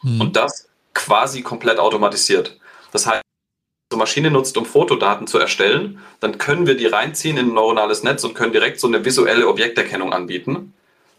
Mhm. 0.02 0.20
Und 0.20 0.36
das 0.36 0.68
quasi 0.94 1.42
komplett 1.42 1.78
automatisiert. 1.78 2.58
Das 2.92 3.06
heißt, 3.06 3.22
so 3.92 3.98
Maschine 3.98 4.30
nutzt, 4.30 4.56
um 4.56 4.64
Fotodaten 4.64 5.26
zu 5.26 5.38
erstellen, 5.38 6.00
dann 6.20 6.38
können 6.38 6.66
wir 6.66 6.76
die 6.76 6.86
reinziehen 6.86 7.36
in 7.36 7.48
ein 7.48 7.54
neuronales 7.54 8.02
Netz 8.02 8.22
und 8.24 8.34
können 8.34 8.52
direkt 8.52 8.78
so 8.78 8.86
eine 8.86 9.04
visuelle 9.04 9.48
Objekterkennung 9.48 10.12
anbieten, 10.12 10.74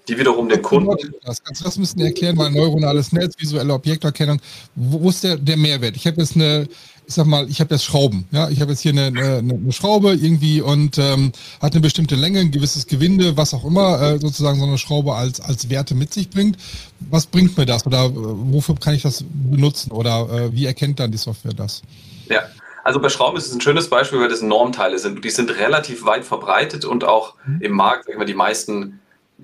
die 0.07 0.17
wiederum 0.17 0.49
den 0.49 0.61
Kunden. 0.61 1.13
Das 1.23 1.43
kannst 1.43 1.61
du 1.61 1.65
das 1.65 1.77
müssen 1.77 1.99
erklären, 2.01 2.37
weil 2.37 2.51
neuronales 2.51 3.11
Netz, 3.11 3.35
visuelle 3.37 3.73
Objekterkennung, 3.73 4.39
wo 4.75 5.09
ist 5.09 5.23
der, 5.23 5.37
der 5.37 5.57
Mehrwert? 5.57 5.95
Ich 5.95 6.07
habe 6.07 6.21
jetzt 6.21 6.35
eine, 6.35 6.67
ich 7.05 7.13
sag 7.13 7.25
mal, 7.25 7.47
ich 7.49 7.59
habe 7.59 7.73
jetzt 7.75 7.85
Schrauben, 7.85 8.25
ja, 8.31 8.49
ich 8.49 8.61
habe 8.61 8.71
jetzt 8.71 8.81
hier 8.81 8.91
eine, 8.91 9.05
eine, 9.07 9.37
eine 9.37 9.71
Schraube 9.71 10.13
irgendwie 10.13 10.61
und 10.61 10.97
ähm, 10.97 11.31
hat 11.61 11.73
eine 11.73 11.81
bestimmte 11.81 12.15
Länge, 12.15 12.39
ein 12.39 12.51
gewisses 12.51 12.87
Gewinde, 12.87 13.37
was 13.37 13.53
auch 13.53 13.65
immer 13.65 14.01
äh, 14.01 14.19
sozusagen 14.19 14.59
so 14.59 14.65
eine 14.65 14.77
Schraube 14.77 15.13
als 15.13 15.39
als 15.39 15.69
Werte 15.69 15.95
mit 15.95 16.13
sich 16.13 16.29
bringt. 16.29 16.57
Was 16.99 17.27
bringt 17.27 17.57
mir 17.57 17.65
das 17.65 17.85
oder 17.85 18.05
äh, 18.05 18.11
wofür 18.13 18.75
kann 18.75 18.95
ich 18.95 19.03
das 19.03 19.23
benutzen 19.27 19.91
oder 19.91 20.29
äh, 20.31 20.53
wie 20.53 20.65
erkennt 20.65 20.99
dann 20.99 21.11
die 21.11 21.17
Software 21.17 21.53
das? 21.53 21.81
Ja, 22.29 22.41
also 22.83 22.99
bei 22.99 23.09
Schrauben 23.09 23.37
ist 23.37 23.47
es 23.47 23.53
ein 23.53 23.61
schönes 23.61 23.89
Beispiel, 23.89 24.19
weil 24.19 24.29
das 24.29 24.41
Normteile 24.41 24.97
sind. 24.97 25.23
Die 25.23 25.29
sind 25.29 25.55
relativ 25.57 26.05
weit 26.05 26.25
verbreitet 26.25 26.85
und 26.85 27.03
auch 27.03 27.35
mhm. 27.45 27.61
im 27.61 27.71
Markt, 27.73 28.05
sagen 28.05 28.19
wir, 28.19 28.25
die 28.25 28.33
meisten 28.33 28.99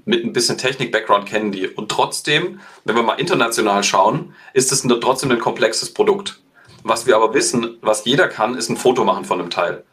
mit 0.05 0.23
ein 0.23 0.33
bisschen 0.33 0.57
Technik-Background 0.57 1.25
kennen 1.25 1.51
die. 1.51 1.67
Und 1.67 1.89
trotzdem, 1.89 2.59
wenn 2.85 2.95
wir 2.95 3.03
mal 3.03 3.19
international 3.19 3.83
schauen, 3.83 4.33
ist 4.53 4.71
es 4.71 4.81
trotzdem 5.01 5.31
ein 5.31 5.39
komplexes 5.39 5.93
Produkt. 5.93 6.41
Was 6.83 7.05
wir 7.05 7.15
aber 7.15 7.33
wissen, 7.33 7.77
was 7.81 8.05
jeder 8.05 8.27
kann, 8.27 8.55
ist 8.55 8.69
ein 8.69 8.77
Foto 8.77 9.03
machen 9.03 9.25
von 9.25 9.39
einem 9.39 9.49
Teil. 9.49 9.83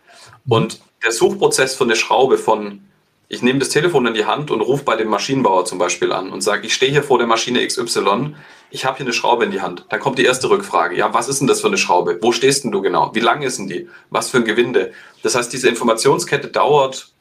Und 0.49 0.80
der 1.02 1.12
Suchprozess 1.12 1.75
von 1.75 1.88
der 1.88 1.96
Schraube 1.96 2.38
von 2.38 2.80
ich 3.28 3.42
nehme 3.42 3.58
das 3.58 3.70
Telefon 3.70 4.06
in 4.06 4.14
die 4.14 4.26
Hand 4.26 4.50
und 4.50 4.61
rufe 4.61 4.84
bei 4.84 4.96
dem 4.96 5.08
Maschinenbauer 5.08 5.64
zum 5.64 5.78
Beispiel 5.78 6.12
an 6.12 6.30
und 6.30 6.42
sage, 6.42 6.66
ich 6.66 6.75
stehe 6.75 6.92
hier 6.92 7.02
vor 7.02 7.18
der 7.18 7.26
Maschine 7.26 7.66
XY, 7.66 8.34
ich 8.70 8.84
habe 8.84 8.99
hier 8.99 9.06
eine 9.06 9.12
Schraube 9.12 9.44
in 9.44 9.50
die 9.50 9.61
Hand. 9.61 9.87
Dann 9.88 10.00
kommt 10.00 10.18
die 10.18 10.25
erste 10.25 10.50
Rückfrage. 10.50 10.96
Ja, 10.96 11.14
was 11.14 11.28
ist 11.28 11.40
denn 11.40 11.46
das 11.46 11.61
für 11.61 11.68
eine 11.68 11.78
Schraube? 11.78 12.18
Wo 12.20 12.32
stehst 12.32 12.64
denn 12.64 12.70
du 12.70 12.82
genau? 12.82 13.14
Wie 13.14 13.20
lang 13.20 13.42
ist 13.42 13.58
denn 13.58 13.68
die? 13.68 13.88
Was 14.11 14.30
für 14.30 14.38
ein 14.38 14.44
Gewinde? 14.44 14.92
Das 15.23 15.34
heißt, 15.34 15.52
diese 15.52 15.68
Informationskette 15.68 16.49
dauert 16.49 17.13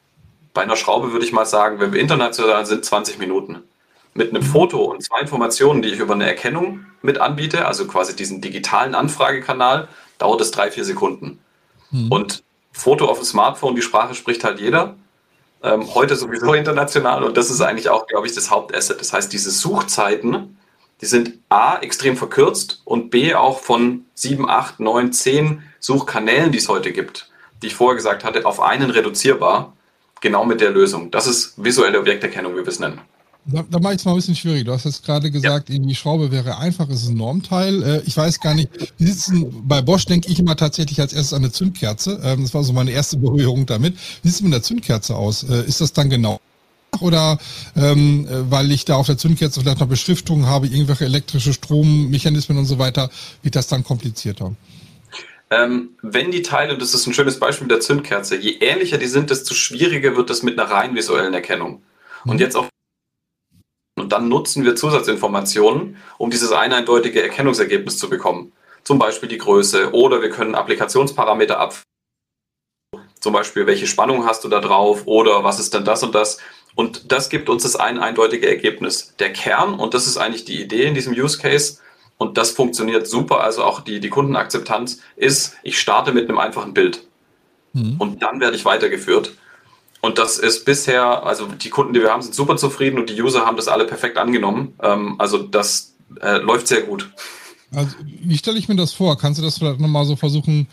bei 0.54 0.62
einer 0.62 0.76
Schraube, 0.76 1.12
würde 1.12 1.24
ich 1.24 1.32
mal 1.32 1.46
sagen, 1.46 1.80
wenn 1.80 1.92
wir 1.92 2.00
international 2.00 2.64
sind, 2.64 2.84
20 2.84 3.18
Minuten. 3.18 3.62
Mit 4.14 4.30
einem 4.30 4.42
Foto 4.42 4.84
und 4.84 5.02
zwei 5.02 5.20
Informationen, 5.20 5.82
die 5.82 5.88
ich 5.88 5.98
über 5.98 6.14
eine 6.14 6.26
Erkennung 6.26 6.86
mit 7.02 7.18
anbiete, 7.18 7.66
also 7.66 7.86
quasi 7.86 8.14
diesen 8.14 8.40
digitalen 8.40 8.94
Anfragekanal, 8.94 9.88
dauert 10.18 10.40
es 10.40 10.52
drei, 10.52 10.70
vier 10.70 10.84
Sekunden. 10.84 11.40
Mhm. 11.90 12.12
Und 12.12 12.44
Foto 12.72 13.06
auf 13.06 13.18
dem 13.18 13.24
Smartphone, 13.24 13.74
die 13.74 13.82
Sprache 13.82 14.14
spricht 14.14 14.44
halt 14.44 14.60
jeder 14.60 14.94
ähm, 15.64 15.94
heute 15.94 16.14
sowieso 16.14 16.52
international 16.52 17.24
und 17.24 17.36
das 17.36 17.50
ist 17.50 17.62
eigentlich 17.62 17.88
auch, 17.88 18.06
glaube 18.06 18.26
ich, 18.26 18.34
das 18.34 18.50
Hauptasset. 18.50 19.00
Das 19.00 19.12
heißt, 19.12 19.32
diese 19.32 19.50
Suchzeiten, 19.50 20.58
die 21.00 21.06
sind 21.06 21.38
A, 21.48 21.78
extrem 21.78 22.16
verkürzt 22.16 22.82
und 22.84 23.10
B, 23.10 23.34
auch 23.34 23.60
von 23.60 24.04
7, 24.14 24.48
8, 24.48 24.78
9, 24.78 25.12
10 25.12 25.62
Suchkanälen, 25.80 26.52
die 26.52 26.58
es 26.58 26.68
heute 26.68 26.92
gibt, 26.92 27.30
die 27.62 27.68
ich 27.68 27.74
vorher 27.74 27.96
gesagt 27.96 28.24
hatte, 28.24 28.44
auf 28.44 28.60
einen 28.60 28.90
reduzierbar, 28.90 29.72
genau 30.24 30.44
mit 30.44 30.60
der 30.60 30.70
Lösung. 30.70 31.12
Das 31.12 31.28
ist 31.28 31.52
visuelle 31.56 32.00
Objekterkennung, 32.00 32.54
wie 32.54 32.60
wir 32.60 32.68
es 32.68 32.80
nennen. 32.80 32.98
Da, 33.46 33.62
da 33.70 33.78
mache 33.78 33.92
ich 33.92 33.98
es 33.98 34.04
mal 34.06 34.12
ein 34.12 34.16
bisschen 34.16 34.34
schwierig. 34.34 34.64
Du 34.64 34.72
hast 34.72 34.86
jetzt 34.86 35.04
gerade 35.04 35.30
gesagt, 35.30 35.68
ja. 35.68 35.78
die 35.78 35.94
Schraube 35.94 36.32
wäre 36.32 36.56
einfach, 36.56 36.88
es 36.88 37.02
ist 37.02 37.10
ein 37.10 37.16
Normteil. 37.16 37.82
Äh, 37.82 38.02
ich 38.06 38.16
weiß 38.16 38.40
gar 38.40 38.54
nicht, 38.54 38.70
wie 38.96 39.06
sitzen, 39.06 39.68
bei 39.68 39.82
Bosch 39.82 40.06
denke 40.06 40.32
ich 40.32 40.40
immer 40.40 40.56
tatsächlich 40.56 40.98
als 40.98 41.12
erstes 41.12 41.34
an 41.34 41.42
eine 41.42 41.52
Zündkerze. 41.52 42.20
Ähm, 42.24 42.42
das 42.42 42.54
war 42.54 42.64
so 42.64 42.72
meine 42.72 42.90
erste 42.90 43.16
Berührung 43.18 43.66
damit. 43.66 43.96
Wie 44.22 44.28
sieht 44.28 44.36
es 44.36 44.42
mit 44.42 44.52
der 44.54 44.62
Zündkerze 44.62 45.14
aus? 45.14 45.42
Äh, 45.42 45.64
ist 45.66 45.82
das 45.82 45.92
dann 45.92 46.08
genau? 46.08 46.40
Oder 47.00 47.38
ähm, 47.76 48.26
äh, 48.26 48.50
weil 48.50 48.70
ich 48.72 48.86
da 48.86 48.96
auf 48.96 49.06
der 49.06 49.18
Zündkerze 49.18 49.60
vielleicht 49.60 49.80
noch 49.80 49.88
Beschriftungen 49.88 50.46
habe, 50.46 50.66
irgendwelche 50.66 51.04
elektrische 51.04 51.52
Strommechanismen 51.52 52.56
und 52.56 52.66
so 52.66 52.78
weiter, 52.78 53.10
wird 53.42 53.56
das 53.56 53.66
dann 53.66 53.84
komplizierter? 53.84 54.54
Ähm, 55.54 55.96
wenn 56.02 56.32
die 56.32 56.42
Teile, 56.42 56.72
und 56.72 56.82
das 56.82 56.94
ist 56.94 57.06
ein 57.06 57.14
schönes 57.14 57.38
Beispiel 57.38 57.66
mit 57.66 57.70
der 57.70 57.80
Zündkerze, 57.80 58.36
je 58.36 58.58
ähnlicher 58.60 58.98
die 58.98 59.06
sind, 59.06 59.30
desto 59.30 59.54
schwieriger 59.54 60.16
wird 60.16 60.28
das 60.28 60.42
mit 60.42 60.58
einer 60.58 60.68
rein 60.68 60.96
visuellen 60.96 61.32
Erkennung. 61.32 61.84
Und 62.24 62.34
mhm. 62.34 62.40
jetzt 62.40 62.56
auf 62.56 62.68
und 63.96 64.10
dann 64.10 64.28
nutzen 64.28 64.64
wir 64.64 64.74
Zusatzinformationen, 64.74 65.96
um 66.18 66.30
dieses 66.30 66.50
eindeutige 66.50 67.22
Erkennungsergebnis 67.22 67.96
zu 67.96 68.10
bekommen. 68.10 68.52
Zum 68.82 68.98
Beispiel 68.98 69.28
die 69.28 69.38
Größe 69.38 69.92
oder 69.92 70.20
wir 70.20 70.30
können 70.30 70.56
Applikationsparameter 70.56 71.60
ab. 71.60 71.80
Zum 73.20 73.32
Beispiel, 73.32 73.66
welche 73.66 73.86
Spannung 73.86 74.26
hast 74.26 74.42
du 74.42 74.48
da 74.48 74.60
drauf 74.60 75.06
oder 75.06 75.44
was 75.44 75.60
ist 75.60 75.72
denn 75.72 75.84
das 75.84 76.02
und 76.02 76.16
das? 76.16 76.38
Und 76.74 77.12
das 77.12 77.28
gibt 77.28 77.48
uns 77.48 77.62
das 77.62 77.76
ein 77.76 78.00
eindeutige 78.00 78.48
Ergebnis. 78.48 79.14
Der 79.20 79.32
Kern, 79.32 79.78
und 79.78 79.94
das 79.94 80.08
ist 80.08 80.16
eigentlich 80.16 80.44
die 80.44 80.60
Idee 80.60 80.86
in 80.86 80.94
diesem 80.94 81.14
Use 81.14 81.38
Case, 81.38 81.78
und 82.24 82.38
das 82.38 82.52
funktioniert 82.52 83.06
super, 83.06 83.42
also 83.42 83.62
auch 83.64 83.80
die, 83.80 84.00
die 84.00 84.08
Kundenakzeptanz, 84.08 85.00
ist, 85.14 85.56
ich 85.62 85.78
starte 85.78 86.12
mit 86.12 86.26
einem 86.28 86.38
einfachen 86.38 86.72
Bild. 86.72 87.06
Mhm. 87.74 87.96
Und 87.98 88.22
dann 88.22 88.40
werde 88.40 88.56
ich 88.56 88.64
weitergeführt. 88.64 89.34
Und 90.00 90.16
das 90.16 90.38
ist 90.38 90.64
bisher, 90.64 91.24
also 91.26 91.46
die 91.46 91.68
Kunden, 91.68 91.92
die 91.92 92.00
wir 92.00 92.10
haben, 92.10 92.22
sind 92.22 92.34
super 92.34 92.56
zufrieden 92.56 92.98
und 92.98 93.10
die 93.10 93.20
User 93.20 93.44
haben 93.44 93.58
das 93.58 93.68
alle 93.68 93.84
perfekt 93.84 94.16
angenommen. 94.16 94.74
Ähm, 94.82 95.16
also 95.18 95.42
das 95.42 95.94
äh, 96.22 96.38
läuft 96.38 96.66
sehr 96.66 96.82
gut. 96.82 97.10
Also 97.74 97.94
wie 98.02 98.38
stelle 98.38 98.58
ich 98.58 98.68
mir 98.68 98.76
das 98.76 98.94
vor? 98.94 99.18
Kannst 99.18 99.38
du 99.38 99.44
das 99.44 99.58
vielleicht 99.58 99.80
nochmal 99.80 100.06
so 100.06 100.16
versuchen, 100.16 100.66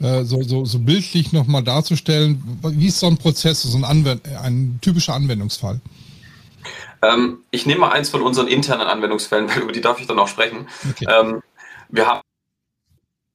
äh, 0.00 0.24
so, 0.24 0.42
so, 0.42 0.64
so 0.64 0.78
bildlich 0.78 1.32
nochmal 1.32 1.62
darzustellen? 1.62 2.42
Wie 2.62 2.86
ist 2.86 3.00
so 3.00 3.08
ein 3.08 3.18
Prozess, 3.18 3.62
so 3.62 3.76
ein, 3.76 3.84
Anwend 3.84 4.22
ein 4.42 4.78
typischer 4.80 5.14
Anwendungsfall? 5.14 5.80
Ähm, 7.04 7.44
ich 7.50 7.66
nehme 7.66 7.80
mal 7.80 7.90
eins 7.90 8.10
von 8.10 8.22
unseren 8.22 8.48
internen 8.48 8.86
Anwendungsfällen, 8.86 9.50
über 9.62 9.72
die 9.72 9.80
darf 9.80 10.00
ich 10.00 10.06
dann 10.06 10.18
auch 10.18 10.28
sprechen. 10.28 10.68
Okay. 10.90 11.06
Ähm, 11.08 11.42
wir 11.88 12.06
haben 12.06 12.20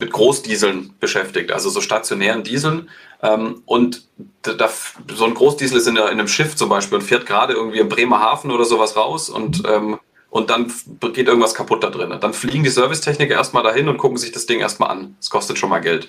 mit 0.02 0.12
Großdieseln 0.12 0.96
beschäftigt, 1.00 1.52
also 1.52 1.70
so 1.70 1.82
stationären 1.82 2.44
Dieseln. 2.44 2.90
Ähm, 3.22 3.64
und 3.66 4.08
da, 4.44 4.70
so 5.14 5.26
ein 5.26 5.34
Großdiesel 5.34 5.78
ist 5.78 5.88
in, 5.88 5.98
in, 5.98 6.04
einem 6.04 6.28
Schiff 6.28 6.56
zum 6.56 6.70
Beispiel 6.70 6.98
und 6.98 7.04
fährt 7.04 7.26
gerade 7.26 7.54
irgendwie 7.54 7.80
im 7.80 7.90
Bremerhaven 7.90 8.52
oder 8.52 8.64
sowas 8.64 8.96
raus 8.96 9.30
und, 9.30 9.64
ähm, 9.68 10.00
und 10.30 10.50
dann 10.50 10.72
geht 11.14 11.28
irgendwas 11.28 11.54
kaputt 11.54 11.84
da 11.84 11.90
drin. 11.90 12.16
Dann 12.22 12.34
fliegen 12.34 12.64
die 12.64 12.70
Servicetechniker 12.70 13.34
erstmal 13.34 13.64
dahin 13.64 13.90
und 13.90 13.98
gucken 13.98 14.18
sich 14.18 14.32
das 14.32 14.46
Ding 14.46 14.60
erstmal 14.60 14.90
an. 14.90 15.16
Das 15.20 15.30
kostet 15.30 15.58
schon 15.58 15.70
mal 15.70 15.80
Geld. 15.80 16.08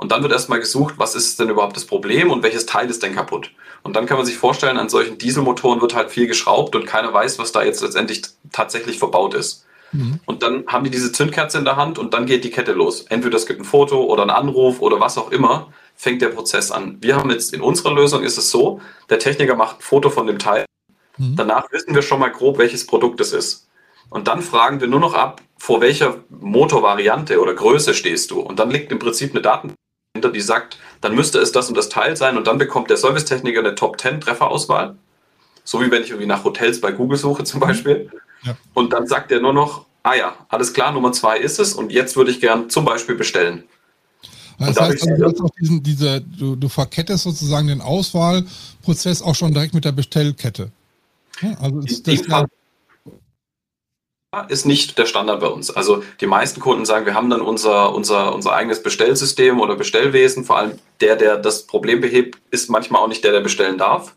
Und 0.00 0.12
dann 0.12 0.22
wird 0.22 0.32
erstmal 0.32 0.60
gesucht, 0.60 0.94
was 0.96 1.14
ist 1.14 1.38
denn 1.38 1.50
überhaupt 1.50 1.76
das 1.76 1.84
Problem 1.84 2.30
und 2.30 2.42
welches 2.42 2.64
Teil 2.64 2.88
ist 2.88 3.02
denn 3.02 3.14
kaputt. 3.14 3.50
Und 3.82 3.96
dann 3.96 4.06
kann 4.06 4.16
man 4.16 4.24
sich 4.24 4.38
vorstellen, 4.38 4.78
an 4.78 4.88
solchen 4.88 5.18
Dieselmotoren 5.18 5.82
wird 5.82 5.94
halt 5.94 6.10
viel 6.10 6.26
geschraubt 6.26 6.74
und 6.74 6.86
keiner 6.86 7.12
weiß, 7.12 7.38
was 7.38 7.52
da 7.52 7.62
jetzt 7.62 7.82
letztendlich 7.82 8.22
tatsächlich 8.50 8.98
verbaut 8.98 9.34
ist. 9.34 9.66
Mhm. 9.92 10.18
Und 10.24 10.42
dann 10.42 10.64
haben 10.68 10.84
die 10.84 10.90
diese 10.90 11.12
Zündkerze 11.12 11.58
in 11.58 11.66
der 11.66 11.76
Hand 11.76 11.98
und 11.98 12.14
dann 12.14 12.24
geht 12.24 12.44
die 12.44 12.50
Kette 12.50 12.72
los. 12.72 13.02
Entweder 13.10 13.36
es 13.36 13.44
gibt 13.44 13.60
ein 13.60 13.64
Foto 13.66 14.02
oder 14.04 14.22
einen 14.22 14.30
Anruf 14.30 14.80
oder 14.80 15.00
was 15.00 15.18
auch 15.18 15.30
immer, 15.32 15.70
fängt 15.94 16.22
der 16.22 16.28
Prozess 16.28 16.70
an. 16.70 16.96
Wir 17.02 17.16
haben 17.16 17.28
jetzt 17.28 17.52
in 17.52 17.60
unserer 17.60 17.92
Lösung 17.92 18.22
ist 18.22 18.38
es 18.38 18.50
so, 18.50 18.80
der 19.10 19.18
Techniker 19.18 19.54
macht 19.54 19.80
ein 19.80 19.82
Foto 19.82 20.08
von 20.08 20.26
dem 20.26 20.38
Teil. 20.38 20.64
Mhm. 21.18 21.36
Danach 21.36 21.70
wissen 21.72 21.94
wir 21.94 22.00
schon 22.00 22.20
mal 22.20 22.32
grob, 22.32 22.56
welches 22.56 22.86
Produkt 22.86 23.20
es 23.20 23.34
ist. 23.34 23.68
Und 24.08 24.28
dann 24.28 24.40
fragen 24.40 24.80
wir 24.80 24.88
nur 24.88 25.00
noch 25.00 25.12
ab, 25.12 25.42
vor 25.58 25.82
welcher 25.82 26.24
Motorvariante 26.30 27.38
oder 27.38 27.52
Größe 27.52 27.92
stehst 27.92 28.30
du. 28.30 28.40
Und 28.40 28.58
dann 28.58 28.70
liegt 28.70 28.90
im 28.92 28.98
Prinzip 28.98 29.32
eine 29.32 29.42
Daten 29.42 29.74
die 30.14 30.40
sagt, 30.40 30.78
dann 31.00 31.14
müsste 31.14 31.38
es 31.38 31.52
das 31.52 31.68
und 31.68 31.76
das 31.76 31.88
Teil 31.88 32.16
sein. 32.16 32.36
Und 32.36 32.46
dann 32.46 32.58
bekommt 32.58 32.90
der 32.90 32.96
Servicetechniker 32.96 33.60
eine 33.60 33.74
Top 33.74 34.00
10 34.00 34.20
Trefferauswahl. 34.20 34.96
So 35.62 35.80
wie 35.80 35.90
wenn 35.90 36.02
ich 36.02 36.10
irgendwie 36.10 36.26
nach 36.26 36.42
Hotels 36.44 36.80
bei 36.80 36.90
Google 36.90 37.16
suche 37.16 37.44
zum 37.44 37.60
Beispiel. 37.60 38.10
Ja. 38.42 38.56
Und 38.74 38.92
dann 38.92 39.06
sagt 39.06 39.30
er 39.30 39.40
nur 39.40 39.52
noch, 39.52 39.86
ah 40.02 40.14
ja, 40.14 40.34
alles 40.48 40.72
klar, 40.72 40.92
Nummer 40.92 41.12
zwei 41.12 41.38
ist 41.38 41.60
es 41.60 41.74
und 41.74 41.92
jetzt 41.92 42.16
würde 42.16 42.30
ich 42.30 42.40
gern 42.40 42.70
zum 42.70 42.84
Beispiel 42.84 43.14
bestellen. 43.14 43.64
Das 44.58 44.80
heißt, 44.80 45.08
also, 45.08 45.30
du, 45.30 45.44
auch 45.44 45.50
diesen, 45.60 45.82
diese, 45.82 46.20
du, 46.20 46.56
du 46.56 46.68
verkettest 46.68 47.24
sozusagen 47.24 47.68
den 47.68 47.80
Auswahlprozess 47.80 49.22
auch 49.22 49.34
schon 49.34 49.52
direkt 49.52 49.74
mit 49.74 49.84
der 49.84 49.92
Bestellkette. 49.92 50.70
Ja, 51.40 51.54
also 51.60 51.80
ist 51.80 52.06
das 52.06 52.26
ja 52.26 52.46
ist 54.48 54.64
nicht 54.64 54.96
der 54.96 55.06
Standard 55.06 55.40
bei 55.40 55.48
uns. 55.48 55.70
Also 55.70 56.04
die 56.20 56.28
meisten 56.28 56.60
Kunden 56.60 56.84
sagen, 56.84 57.04
wir 57.04 57.14
haben 57.14 57.30
dann 57.30 57.40
unser, 57.40 57.92
unser, 57.92 58.32
unser 58.32 58.52
eigenes 58.52 58.80
Bestellsystem 58.80 59.58
oder 59.58 59.74
Bestellwesen. 59.74 60.44
Vor 60.44 60.56
allem 60.56 60.78
der, 61.00 61.16
der 61.16 61.36
das 61.36 61.66
Problem 61.66 62.00
behebt, 62.00 62.38
ist 62.52 62.70
manchmal 62.70 63.02
auch 63.02 63.08
nicht 63.08 63.24
der, 63.24 63.32
der 63.32 63.40
bestellen 63.40 63.76
darf. 63.76 64.14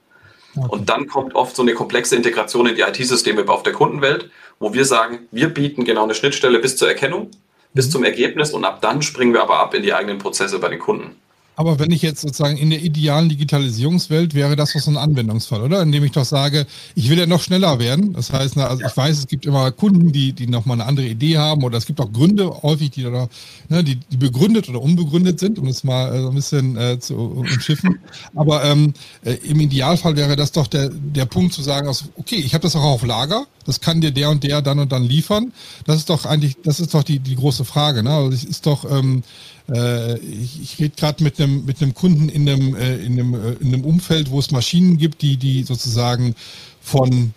Okay. 0.55 0.67
Und 0.69 0.89
dann 0.89 1.07
kommt 1.07 1.33
oft 1.33 1.55
so 1.55 1.63
eine 1.63 1.73
komplexe 1.73 2.15
Integration 2.15 2.67
in 2.67 2.75
die 2.75 2.81
IT-Systeme 2.81 3.47
auf 3.49 3.63
der 3.63 3.73
Kundenwelt, 3.73 4.29
wo 4.59 4.71
wir 4.71 4.85
sagen, 4.85 5.27
wir 5.31 5.51
bieten 5.51 5.83
genau 5.83 6.03
eine 6.03 6.13
Schnittstelle 6.13 6.59
bis 6.59 6.77
zur 6.77 6.87
Erkennung, 6.87 7.31
bis 7.73 7.87
mhm. 7.87 7.91
zum 7.91 8.03
Ergebnis 8.03 8.51
und 8.51 8.65
ab 8.65 8.81
dann 8.81 9.01
springen 9.01 9.33
wir 9.33 9.41
aber 9.41 9.57
ab 9.57 9.73
in 9.73 9.81
die 9.81 9.95
eigenen 9.95 10.19
Prozesse 10.19 10.59
bei 10.59 10.69
den 10.69 10.79
Kunden. 10.79 11.15
Aber 11.55 11.79
wenn 11.79 11.91
ich 11.91 12.01
jetzt 12.01 12.21
sozusagen 12.21 12.57
in 12.57 12.69
der 12.69 12.81
idealen 12.81 13.29
Digitalisierungswelt 13.29 14.33
wäre 14.33 14.55
das 14.55 14.73
doch 14.73 14.79
so 14.79 14.91
ein 14.91 14.97
Anwendungsfall, 14.97 15.61
oder? 15.61 15.81
Indem 15.81 16.03
ich 16.03 16.11
doch 16.11 16.25
sage, 16.25 16.65
ich 16.95 17.09
will 17.09 17.19
ja 17.19 17.27
noch 17.27 17.41
schneller 17.41 17.79
werden. 17.79 18.13
Das 18.13 18.31
heißt, 18.31 18.57
also 18.57 18.83
ich 18.83 18.97
weiß, 18.97 19.19
es 19.19 19.27
gibt 19.27 19.45
immer 19.45 19.71
Kunden, 19.71 20.11
die, 20.11 20.33
die 20.33 20.47
nochmal 20.47 20.79
eine 20.79 20.87
andere 20.87 21.07
Idee 21.07 21.37
haben 21.37 21.63
oder 21.63 21.77
es 21.77 21.85
gibt 21.85 21.99
auch 22.01 22.11
Gründe 22.11 22.63
häufig, 22.63 22.91
die, 22.91 23.03
da, 23.03 23.27
ne, 23.69 23.83
die, 23.83 23.95
die 23.95 24.17
begründet 24.17 24.67
oder 24.69 24.81
unbegründet 24.81 25.39
sind, 25.39 25.59
um 25.59 25.67
es 25.67 25.83
mal 25.83 26.13
äh, 26.13 26.21
so 26.21 26.29
ein 26.29 26.35
bisschen 26.35 26.77
äh, 26.77 26.99
zu 26.99 27.15
umschiffen. 27.15 27.99
Aber 28.35 28.63
ähm, 28.63 28.93
äh, 29.23 29.33
im 29.43 29.59
Idealfall 29.59 30.15
wäre 30.15 30.35
das 30.35 30.51
doch 30.51 30.67
der, 30.67 30.89
der 30.89 31.25
Punkt 31.25 31.53
zu 31.53 31.61
sagen, 31.61 31.87
also, 31.87 32.05
okay, 32.15 32.37
ich 32.37 32.53
habe 32.53 32.63
das 32.63 32.75
auch 32.75 32.83
auf 32.83 33.05
Lager, 33.05 33.45
das 33.65 33.79
kann 33.79 34.01
dir 34.01 34.11
der 34.11 34.29
und 34.29 34.43
der 34.43 34.61
dann 34.61 34.79
und 34.79 34.91
dann 34.91 35.03
liefern. 35.03 35.53
Das 35.85 35.97
ist 35.97 36.09
doch 36.09 36.25
eigentlich, 36.25 36.57
das 36.63 36.79
ist 36.79 36.93
doch 36.93 37.03
die, 37.03 37.19
die 37.19 37.35
große 37.35 37.65
Frage. 37.65 38.03
Ne? 38.03 38.11
Also 38.11 38.31
es 38.31 38.43
ist 38.43 38.65
doch, 38.65 38.89
ähm, 38.89 39.23
äh, 39.69 40.17
ich, 40.19 40.79
rede 40.79 40.93
gerade 40.95 41.23
mit 41.23 41.39
einem 41.39 41.65
mit 41.65 41.81
einem 41.81 41.93
Kunden 41.93 42.29
in 42.29 42.47
einem 42.49 42.75
äh, 42.75 42.95
in 42.97 43.13
einem 43.13 43.33
äh, 43.33 43.53
in 43.53 43.67
einem 43.67 43.85
Umfeld, 43.85 44.29
wo 44.29 44.39
es 44.39 44.51
Maschinen 44.51 44.97
gibt, 44.97 45.21
die 45.21 45.37
die 45.37 45.63
sozusagen 45.63 46.35
von 46.81 47.33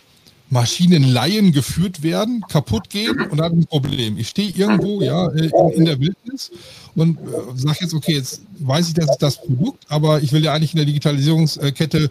Maschinenleihen 0.51 1.53
geführt 1.53 2.03
werden, 2.03 2.43
kaputt 2.49 2.91
gehen 2.91 3.21
und 3.31 3.39
dann 3.39 3.53
ein 3.53 3.67
Problem. 3.67 4.17
Ich 4.17 4.29
stehe 4.29 4.51
irgendwo 4.51 5.03
ja 5.03 5.29
in, 5.31 5.51
in 5.73 5.85
der 5.85 5.99
Wildnis 5.99 6.53
und 6.95 7.19
äh, 7.19 7.23
sage 7.55 7.79
jetzt, 7.81 7.95
okay, 7.95 8.15
jetzt 8.15 8.43
weiß 8.61 8.89
ich, 8.89 8.95
das 8.95 9.11
ist 9.11 9.23
das 9.23 9.41
Produkt, 9.43 9.85
aber 9.89 10.23
ich 10.23 10.33
will 10.33 10.45
ja 10.45 10.53
eigentlich 10.53 10.73
in 10.73 10.79
der 10.79 10.87
Digitalisierungskette 10.87 12.11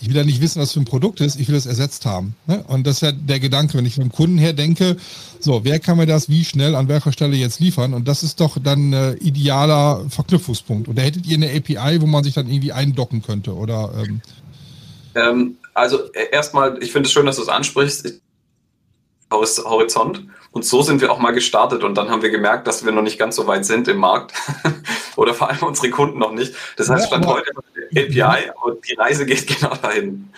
ich 0.00 0.08
will 0.08 0.16
ja 0.16 0.24
nicht 0.24 0.40
wissen, 0.40 0.60
was 0.60 0.72
für 0.72 0.80
ein 0.80 0.84
Produkt 0.84 1.20
ist, 1.20 1.38
ich 1.40 1.48
will 1.48 1.54
es 1.54 1.66
ersetzt 1.66 2.06
haben. 2.06 2.34
Ne? 2.46 2.62
Und 2.68 2.86
das 2.86 2.96
ist 2.96 3.00
ja 3.02 3.12
der 3.12 3.40
Gedanke, 3.40 3.78
wenn 3.78 3.86
ich 3.86 3.94
vom 3.94 4.12
Kunden 4.12 4.38
her 4.38 4.52
denke, 4.52 4.96
so, 5.40 5.64
wer 5.64 5.78
kann 5.78 5.96
mir 5.96 6.06
das 6.06 6.28
wie 6.28 6.44
schnell 6.44 6.74
an 6.74 6.88
welcher 6.88 7.12
Stelle 7.12 7.36
jetzt 7.36 7.60
liefern? 7.60 7.94
Und 7.94 8.06
das 8.06 8.22
ist 8.22 8.40
doch 8.40 8.58
dann 8.62 8.92
ein 8.92 9.16
idealer 9.18 10.04
Verknüpfungspunkt. 10.08 10.88
Und 10.88 10.98
da 10.98 11.02
hättet 11.02 11.26
ihr 11.26 11.36
eine 11.36 11.50
API, 11.50 12.00
wo 12.00 12.06
man 12.06 12.24
sich 12.24 12.34
dann 12.34 12.48
irgendwie 12.48 12.72
eindocken 12.72 13.22
könnte, 13.22 13.54
oder? 13.54 13.92
Ähm? 13.96 14.20
Ähm, 15.14 15.54
also 15.76 16.10
e, 16.12 16.28
erstmal, 16.32 16.82
ich 16.82 16.92
finde 16.92 17.06
es 17.06 17.12
schön, 17.12 17.26
dass 17.26 17.36
du 17.36 17.42
es 17.42 17.48
ansprichst. 17.48 18.20
Horizont. 19.30 20.26
Und 20.52 20.64
so 20.64 20.82
sind 20.82 21.00
wir 21.00 21.12
auch 21.12 21.18
mal 21.18 21.32
gestartet 21.32 21.82
und 21.82 21.96
dann 21.96 22.10
haben 22.10 22.22
wir 22.22 22.30
gemerkt, 22.30 22.66
dass 22.66 22.84
wir 22.84 22.92
noch 22.92 23.02
nicht 23.02 23.18
ganz 23.18 23.36
so 23.36 23.46
weit 23.46 23.66
sind 23.66 23.88
im 23.88 23.98
Markt 23.98 24.32
oder 25.16 25.34
vor 25.34 25.50
allem 25.50 25.62
unsere 25.62 25.90
Kunden 25.90 26.18
noch 26.18 26.32
nicht. 26.32 26.52
Das 26.76 26.88
heißt, 26.88 27.06
Stand 27.06 27.24
ja, 27.24 27.30
heute 27.30 27.50
API 27.94 28.50
und 28.64 28.78
die 28.88 28.94
Reise 28.94 29.26
geht 29.26 29.46
genau 29.60 29.74
dahin. 29.76 30.28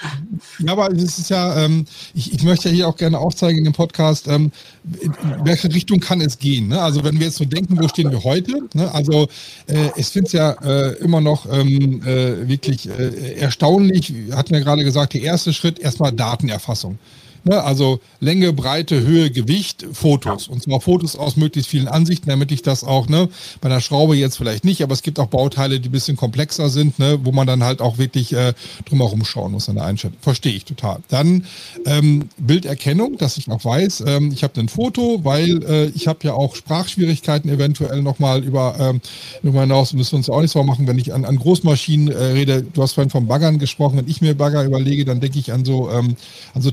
Ja, 0.58 0.72
aber 0.72 0.90
es 0.92 1.18
ist 1.18 1.30
ja, 1.30 1.64
ähm, 1.64 1.84
ich, 2.14 2.32
ich, 2.32 2.42
möchte 2.42 2.68
ja 2.68 2.74
hier 2.74 2.88
auch 2.88 2.96
gerne 2.96 3.18
aufzeigen 3.18 3.58
in 3.58 3.64
dem 3.64 3.72
Podcast, 3.72 4.28
ähm, 4.28 4.52
in 5.00 5.14
welche 5.44 5.72
Richtung 5.72 6.00
kann 6.00 6.20
es 6.20 6.38
gehen. 6.38 6.68
Ne? 6.68 6.80
Also 6.80 7.04
wenn 7.04 7.18
wir 7.18 7.26
jetzt 7.26 7.36
so 7.36 7.44
denken, 7.44 7.78
wo 7.80 7.88
stehen 7.88 8.10
wir 8.10 8.22
heute? 8.24 8.62
Ne? 8.74 8.92
Also 8.92 9.28
äh, 9.66 9.90
ich 9.96 10.06
finde 10.08 10.26
es 10.26 10.32
ja 10.32 10.50
äh, 10.62 10.94
immer 10.98 11.20
noch 11.20 11.46
ähm, 11.50 12.02
äh, 12.04 12.48
wirklich 12.48 12.88
äh, 12.88 13.34
erstaunlich, 13.34 14.12
hatten 14.32 14.52
wir 14.52 14.60
gerade 14.60 14.84
gesagt, 14.84 15.14
der 15.14 15.22
erste 15.22 15.52
Schritt 15.52 15.78
erstmal 15.78 16.12
Datenerfassung. 16.12 16.98
Ne? 17.48 17.62
Also 17.62 18.00
Länge, 18.20 18.52
Breite, 18.52 19.00
Höhe, 19.00 19.30
Gewicht, 19.30 19.86
Fotos. 19.92 20.48
Und 20.48 20.62
zwar 20.62 20.80
Fotos 20.80 21.16
aus 21.16 21.36
möglichst 21.36 21.70
vielen 21.70 21.88
Ansichten, 21.88 22.28
damit 22.28 22.52
ich 22.52 22.62
das 22.62 22.84
auch, 22.84 23.08
ne, 23.08 23.28
bei 23.60 23.68
einer 23.68 23.80
Schraube 23.80 24.16
jetzt 24.16 24.36
vielleicht 24.36 24.64
nicht, 24.64 24.82
aber 24.82 24.92
es 24.92 25.02
gibt 25.02 25.18
auch 25.18 25.28
Bauteile, 25.28 25.80
die 25.80 25.88
ein 25.88 25.92
bisschen 25.92 26.16
komplexer 26.16 26.68
sind, 26.68 26.98
ne, 26.98 27.18
wo 27.22 27.32
man 27.32 27.46
dann 27.46 27.64
halt 27.64 27.80
auch 27.80 27.98
wirklich 27.98 28.32
äh, 28.32 28.52
drumherum 28.84 29.24
schauen 29.24 29.52
muss 29.52 29.68
an 29.68 29.76
der 29.76 29.84
Einstellung. 29.84 30.16
Verstehe 30.20 30.52
ich 30.52 30.64
total. 30.64 30.98
Dann 31.08 31.46
ähm, 31.86 32.28
Bilderkennung, 32.38 33.16
dass 33.16 33.38
ich 33.38 33.48
auch 33.50 33.64
weiß, 33.64 34.04
ähm, 34.06 34.30
ich 34.32 34.42
habe 34.42 34.60
ein 34.60 34.68
Foto, 34.68 35.20
weil 35.24 35.62
äh, 35.64 35.86
ich 35.94 36.06
habe 36.06 36.18
ja 36.22 36.34
auch 36.34 36.54
Sprachschwierigkeiten 36.54 37.50
eventuell 37.50 38.02
nochmal 38.02 38.44
über, 38.44 38.76
ähm, 38.78 39.00
darüber 39.42 39.62
hinaus 39.62 39.94
müssen 39.94 40.12
wir 40.12 40.18
uns 40.18 40.26
ja 40.26 40.34
auch 40.34 40.42
nicht 40.42 40.52
so 40.52 40.62
machen, 40.62 40.86
wenn 40.86 40.98
ich 40.98 41.14
an, 41.14 41.24
an 41.24 41.36
Großmaschinen 41.36 42.08
äh, 42.08 42.24
rede, 42.24 42.62
du 42.62 42.82
hast 42.82 42.92
vorhin 42.92 43.10
von 43.10 43.26
Baggern 43.26 43.58
gesprochen, 43.58 43.96
wenn 43.96 44.08
ich 44.08 44.20
mir 44.20 44.34
Bagger 44.34 44.64
überlege, 44.64 45.04
dann 45.04 45.20
denke 45.20 45.38
ich 45.38 45.52
an 45.52 45.64
so, 45.64 45.90
ähm, 45.90 46.16
an 46.54 46.62
so 46.62 46.70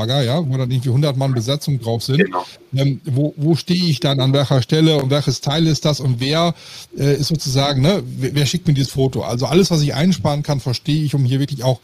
Tagebaubagger, 0.00 0.22
ja, 0.22 0.48
wo 0.48 0.56
dann 0.56 0.70
irgendwie 0.70 0.88
100 0.88 1.16
Mann 1.16 1.34
Besatzung 1.34 1.80
drauf 1.80 2.02
sind. 2.02 2.18
Genau. 2.18 2.44
Ähm, 2.74 3.00
wo 3.04 3.34
wo 3.36 3.54
stehe 3.54 3.84
ich 3.84 4.00
dann 4.00 4.20
an 4.20 4.32
welcher 4.32 4.62
Stelle 4.62 4.96
und 4.96 5.10
welches 5.10 5.40
Teil 5.40 5.66
ist 5.66 5.84
das 5.84 6.00
und 6.00 6.20
wer 6.20 6.54
äh, 6.96 7.14
ist 7.14 7.28
sozusagen, 7.28 7.82
ne, 7.82 8.02
wer, 8.18 8.34
wer, 8.34 8.46
schickt 8.46 8.66
mir 8.66 8.74
dieses 8.74 8.92
Foto? 8.92 9.22
Also 9.22 9.46
alles, 9.46 9.70
was 9.70 9.82
ich 9.82 9.94
einsparen 9.94 10.42
kann, 10.42 10.60
verstehe 10.60 11.02
ich, 11.02 11.14
um 11.14 11.24
hier 11.24 11.40
wirklich 11.40 11.64
auch 11.64 11.80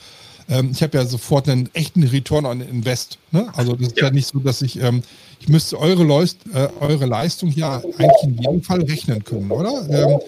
ähm, 0.48 0.70
ich 0.72 0.81
habe 0.81 0.96
ja 0.96 1.05
sofort 1.05 1.48
einen 1.48 1.68
echten 1.72 2.05
Return 2.05 2.46
on 2.46 2.61
Invest. 2.61 3.18
Ne? 3.33 3.48
Also 3.57 3.74
das 3.74 3.88
ist 3.88 3.98
ja. 3.98 4.05
ja 4.05 4.11
nicht 4.12 4.29
so, 4.29 4.38
dass 4.38 4.62
ich, 4.62 4.81
ähm, 4.81 5.02
ich 5.40 5.48
müsste 5.48 5.76
eure, 5.76 6.05
Leust, 6.05 6.38
äh, 6.55 6.68
eure 6.79 7.07
Leistung 7.07 7.50
hier 7.50 7.83
eigentlich 7.98 8.22
in 8.22 8.38
jedem 8.38 8.62
Fall 8.62 8.83
rechnen 8.83 9.24
können, 9.24 9.50
oder? 9.50 9.88
Ähm, 9.90 10.20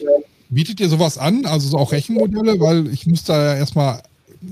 bietet 0.48 0.80
ihr 0.80 0.88
sowas 0.88 1.18
an, 1.18 1.46
also 1.46 1.68
so 1.68 1.78
auch 1.78 1.92
Rechenmodelle, 1.92 2.58
weil 2.58 2.88
ich 2.88 3.06
müsste 3.06 3.32
da 3.32 3.44
ja 3.44 3.58
erstmal 3.58 4.02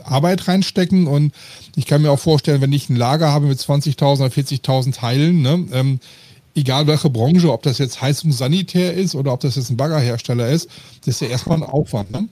Arbeit 0.05 0.49
reinstecken 0.49 1.07
und 1.07 1.33
ich 1.77 1.87
kann 1.87 2.03
mir 2.03 2.11
auch 2.11 2.19
vorstellen, 2.19 2.61
wenn 2.61 2.73
ich 2.73 2.89
ein 2.89 2.97
Lager 2.97 3.33
habe 3.33 3.47
mit 3.47 3.59
20.000 3.59 4.21
oder 4.21 4.27
40.000 4.27 4.95
Teilen, 4.95 5.43
ne, 5.43 5.67
ähm, 5.73 6.01
egal 6.55 6.87
welche 6.87 7.11
Branche, 7.11 7.53
ob 7.53 7.63
das 7.63 7.79
jetzt 7.79 8.01
Heizung 8.01 8.33
Sanitär 8.33 8.95
ist 8.95 9.15
oder 9.15 9.33
ob 9.33 9.41
das 9.41 9.57
jetzt 9.57 9.71
ein 9.71 9.77
Baggerhersteller 9.77 10.49
ist, 10.49 10.69
das 11.05 11.17
ist 11.17 11.21
ja 11.21 11.29
erstmal 11.29 11.59
ein 11.59 11.65
Aufwand. 11.65 12.11
Ne? 12.11 12.29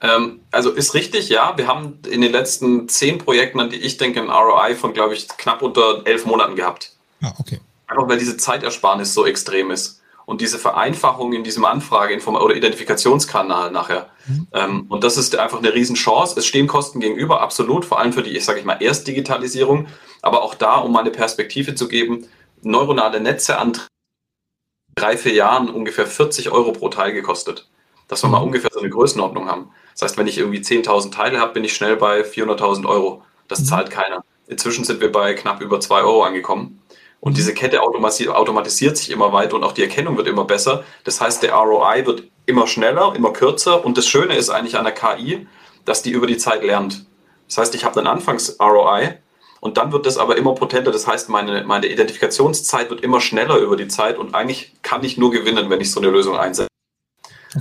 Ähm, 0.00 0.40
also 0.50 0.70
ist 0.70 0.94
richtig, 0.94 1.28
ja. 1.28 1.56
Wir 1.56 1.66
haben 1.66 1.98
in 2.08 2.22
den 2.22 2.32
letzten 2.32 2.88
zehn 2.88 3.18
Projekten, 3.18 3.60
an 3.60 3.70
die 3.70 3.76
ich 3.76 3.98
denke, 3.98 4.20
ein 4.20 4.30
ROI 4.30 4.74
von, 4.74 4.94
glaube 4.94 5.14
ich, 5.14 5.28
knapp 5.28 5.60
unter 5.62 6.02
elf 6.06 6.24
Monaten 6.24 6.56
gehabt. 6.56 6.92
Ah, 7.20 7.34
okay. 7.38 7.60
Einfach 7.86 8.08
weil 8.08 8.18
diese 8.18 8.36
Zeitersparnis 8.36 9.12
so 9.12 9.26
extrem 9.26 9.70
ist 9.70 9.99
und 10.30 10.40
diese 10.40 10.60
Vereinfachung 10.60 11.32
in 11.32 11.42
diesem 11.42 11.64
Anfrage- 11.64 12.16
oder 12.24 12.54
Identifikationskanal 12.54 13.72
nachher. 13.72 14.10
Mhm. 14.28 14.46
Ähm, 14.52 14.86
und 14.88 15.02
das 15.02 15.16
ist 15.16 15.36
einfach 15.36 15.58
eine 15.58 15.74
Riesenchance. 15.74 16.38
Es 16.38 16.46
stehen 16.46 16.68
Kosten 16.68 17.00
gegenüber, 17.00 17.40
absolut, 17.40 17.84
vor 17.84 17.98
allem 17.98 18.12
für 18.12 18.22
die, 18.22 18.36
ich 18.36 18.44
sage 18.44 18.60
ich 18.60 18.64
mal, 18.64 18.80
Erstdigitalisierung, 18.80 19.88
aber 20.22 20.42
auch 20.42 20.54
da, 20.54 20.76
um 20.76 20.92
mal 20.92 21.00
eine 21.00 21.10
Perspektive 21.10 21.74
zu 21.74 21.88
geben, 21.88 22.28
neuronale 22.62 23.18
Netze 23.18 23.58
an 23.58 23.72
drei, 24.94 25.16
vier 25.16 25.32
Jahren 25.32 25.68
ungefähr 25.68 26.06
40 26.06 26.52
Euro 26.52 26.70
pro 26.70 26.90
Teil 26.90 27.12
gekostet. 27.12 27.68
Dass 28.06 28.22
wir 28.22 28.28
mhm. 28.28 28.32
mal 28.32 28.42
ungefähr 28.42 28.70
so 28.72 28.78
eine 28.78 28.88
Größenordnung 28.88 29.48
haben. 29.48 29.70
Das 29.94 30.02
heißt, 30.02 30.16
wenn 30.16 30.28
ich 30.28 30.38
irgendwie 30.38 30.60
10.000 30.60 31.10
Teile 31.10 31.40
habe, 31.40 31.54
bin 31.54 31.64
ich 31.64 31.74
schnell 31.74 31.96
bei 31.96 32.20
400.000 32.20 32.86
Euro. 32.86 33.24
Das 33.48 33.62
mhm. 33.62 33.64
zahlt 33.64 33.90
keiner. 33.90 34.24
Inzwischen 34.46 34.84
sind 34.84 35.00
wir 35.00 35.10
bei 35.10 35.34
knapp 35.34 35.60
über 35.60 35.80
2 35.80 36.02
Euro 36.02 36.22
angekommen. 36.22 36.79
Und 37.20 37.36
diese 37.36 37.52
Kette 37.52 37.82
automatisiert 37.82 38.96
sich 38.96 39.10
immer 39.10 39.32
weiter 39.32 39.56
und 39.56 39.64
auch 39.64 39.72
die 39.72 39.82
Erkennung 39.82 40.16
wird 40.16 40.26
immer 40.26 40.44
besser. 40.44 40.84
Das 41.04 41.20
heißt, 41.20 41.42
der 41.42 41.52
ROI 41.52 42.06
wird 42.06 42.24
immer 42.46 42.66
schneller, 42.66 43.14
immer 43.14 43.32
kürzer. 43.32 43.84
Und 43.84 43.98
das 43.98 44.06
Schöne 44.06 44.36
ist 44.36 44.48
eigentlich 44.48 44.78
an 44.78 44.84
der 44.84 44.94
KI, 44.94 45.46
dass 45.84 46.02
die 46.02 46.10
über 46.10 46.26
die 46.26 46.38
Zeit 46.38 46.64
lernt. 46.64 47.04
Das 47.46 47.58
heißt, 47.58 47.74
ich 47.74 47.84
habe 47.84 47.98
einen 47.98 48.06
Anfangs-ROI 48.06 49.18
und 49.60 49.76
dann 49.76 49.92
wird 49.92 50.06
das 50.06 50.16
aber 50.16 50.36
immer 50.38 50.54
potenter. 50.54 50.92
Das 50.92 51.06
heißt, 51.06 51.28
meine, 51.28 51.64
meine 51.64 51.88
Identifikationszeit 51.88 52.88
wird 52.88 53.02
immer 53.02 53.20
schneller 53.20 53.58
über 53.58 53.76
die 53.76 53.88
Zeit 53.88 54.16
und 54.16 54.34
eigentlich 54.34 54.72
kann 54.82 55.04
ich 55.04 55.18
nur 55.18 55.30
gewinnen, 55.30 55.68
wenn 55.68 55.80
ich 55.80 55.90
so 55.90 56.00
eine 56.00 56.10
Lösung 56.10 56.38
einsetze. 56.38 56.69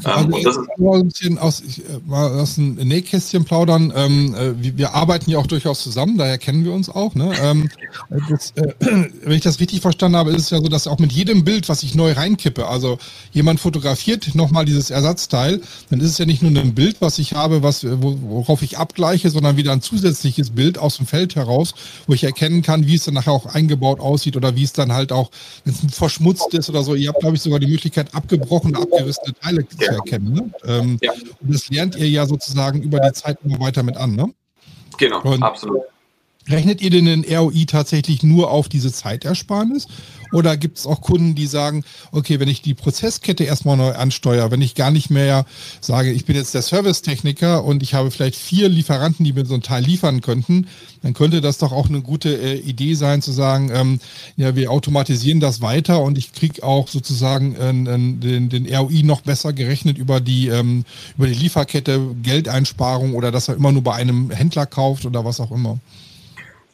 Also 0.03 0.35
ähm, 0.35 0.43
das 0.43 0.57
ist 0.57 0.67
mal 0.77 0.99
ein 0.99 1.07
bisschen 1.07 1.37
aus, 1.39 1.61
ich, 1.61 1.79
äh, 1.79 1.99
mal 2.05 2.39
aus 2.39 2.55
dem 2.55 2.75
Nähkästchen 2.75 3.43
plaudern. 3.43 3.91
Ähm, 3.95 4.35
äh, 4.35 4.61
wir, 4.61 4.77
wir, 4.77 4.93
arbeiten 4.93 5.31
ja 5.31 5.39
auch 5.39 5.47
durchaus 5.47 5.81
zusammen, 5.81 6.17
daher 6.17 6.37
kennen 6.37 6.63
wir 6.63 6.73
uns 6.73 6.89
auch. 6.89 7.15
Ne? 7.15 7.33
Ähm, 7.41 7.69
das, 8.29 8.51
äh, 8.51 8.73
wenn 8.79 9.31
ich 9.31 9.41
das 9.41 9.59
richtig 9.59 9.81
verstanden 9.81 10.17
habe, 10.17 10.31
ist 10.31 10.43
es 10.43 10.49
ja 10.51 10.59
so, 10.59 10.67
dass 10.67 10.85
auch 10.85 10.99
mit 10.99 11.11
jedem 11.11 11.43
Bild, 11.43 11.69
was 11.69 11.81
ich 11.81 11.95
neu 11.95 12.11
reinkippe, 12.11 12.67
also 12.67 12.99
jemand 13.31 13.59
fotografiert 13.59 14.35
nochmal 14.35 14.65
dieses 14.65 14.91
Ersatzteil, 14.91 15.61
dann 15.89 15.99
ist 15.99 16.11
es 16.11 16.17
ja 16.19 16.25
nicht 16.25 16.43
nur 16.43 16.51
ein 16.51 16.75
Bild, 16.75 16.97
was 16.99 17.17
ich 17.17 17.33
habe, 17.33 17.63
was, 17.63 17.83
worauf 17.83 18.61
ich 18.61 18.77
abgleiche, 18.77 19.31
sondern 19.31 19.57
wieder 19.57 19.71
ein 19.71 19.81
zusätzliches 19.81 20.51
Bild 20.51 20.77
aus 20.77 20.97
dem 20.97 21.07
Feld 21.07 21.35
heraus, 21.35 21.73
wo 22.05 22.13
ich 22.13 22.23
erkennen 22.23 22.61
kann, 22.61 22.85
wie 22.85 22.95
es 22.95 23.05
dann 23.05 23.15
nachher 23.15 23.31
auch 23.31 23.47
eingebaut 23.47 23.99
aussieht 23.99 24.37
oder 24.37 24.55
wie 24.55 24.63
es 24.63 24.73
dann 24.73 24.93
halt 24.93 25.11
auch, 25.11 25.31
wenn 25.65 25.73
es 25.73 25.95
verschmutzt 25.95 26.53
ist 26.53 26.69
oder 26.69 26.83
so. 26.83 26.93
Ihr 26.93 27.09
habt, 27.09 27.21
glaube 27.21 27.35
ich, 27.35 27.41
sogar 27.41 27.59
die 27.59 27.67
Möglichkeit, 27.67 28.13
abgebrochene, 28.13 28.77
abgerissene 28.77 29.33
Teile 29.41 29.65
zu 29.79 29.91
erkennen. 29.91 30.33
Ne? 30.33 30.51
Ähm, 30.65 30.99
ja. 31.01 31.11
Und 31.11 31.53
das 31.53 31.69
lernt 31.69 31.95
ihr 31.95 32.09
ja 32.09 32.25
sozusagen 32.25 32.81
über 32.81 32.99
die 32.99 33.13
Zeit 33.13 33.39
immer 33.43 33.59
weiter 33.59 33.83
mit 33.83 33.97
an. 33.97 34.15
Ne? 34.15 34.33
Genau, 34.97 35.21
und 35.21 35.43
absolut. 35.43 35.83
Rechnet 36.49 36.81
ihr 36.81 36.89
denn 36.89 37.05
den 37.05 37.23
ROI 37.23 37.65
tatsächlich 37.65 38.23
nur 38.23 38.51
auf 38.51 38.69
diese 38.69 38.91
Zeitersparnis? 38.91 39.87
Oder 40.31 40.57
gibt 40.57 40.77
es 40.77 40.85
auch 40.85 41.01
Kunden, 41.01 41.35
die 41.35 41.47
sagen, 41.47 41.83
okay, 42.11 42.39
wenn 42.39 42.49
ich 42.49 42.61
die 42.61 42.73
Prozesskette 42.73 43.43
erstmal 43.43 43.77
neu 43.77 43.93
ansteuere, 43.93 44.51
wenn 44.51 44.61
ich 44.61 44.75
gar 44.75 44.91
nicht 44.91 45.09
mehr 45.09 45.45
sage, 45.81 46.11
ich 46.11 46.25
bin 46.25 46.35
jetzt 46.35 46.53
der 46.53 46.61
Servicetechniker 46.61 47.63
und 47.63 47.81
ich 47.81 47.93
habe 47.93 48.11
vielleicht 48.11 48.35
vier 48.35 48.69
Lieferanten, 48.69 49.25
die 49.25 49.33
mir 49.33 49.45
so 49.45 49.55
ein 49.55 49.63
Teil 49.63 49.83
liefern 49.83 50.21
könnten, 50.21 50.67
dann 51.01 51.13
könnte 51.13 51.41
das 51.41 51.57
doch 51.57 51.71
auch 51.71 51.89
eine 51.89 52.01
gute 52.01 52.29
äh, 52.29 52.59
Idee 52.59 52.93
sein 52.93 53.21
zu 53.21 53.31
sagen, 53.31 53.71
ähm, 53.73 53.99
ja, 54.37 54.55
wir 54.55 54.71
automatisieren 54.71 55.39
das 55.39 55.61
weiter 55.61 56.01
und 56.01 56.17
ich 56.17 56.33
kriege 56.33 56.63
auch 56.63 56.87
sozusagen 56.87 57.55
äh, 57.55 58.19
den, 58.19 58.49
den 58.49 58.75
ROI 58.75 59.01
noch 59.03 59.21
besser 59.21 59.53
gerechnet 59.53 59.97
über 59.97 60.19
die, 60.19 60.47
ähm, 60.47 60.85
über 61.17 61.27
die 61.27 61.33
Lieferkette, 61.33 62.15
Geldeinsparung 62.21 63.15
oder 63.15 63.31
dass 63.31 63.47
er 63.47 63.55
immer 63.55 63.71
nur 63.71 63.83
bei 63.83 63.93
einem 63.93 64.29
Händler 64.29 64.65
kauft 64.65 65.05
oder 65.05 65.25
was 65.25 65.39
auch 65.39 65.51
immer. 65.51 65.79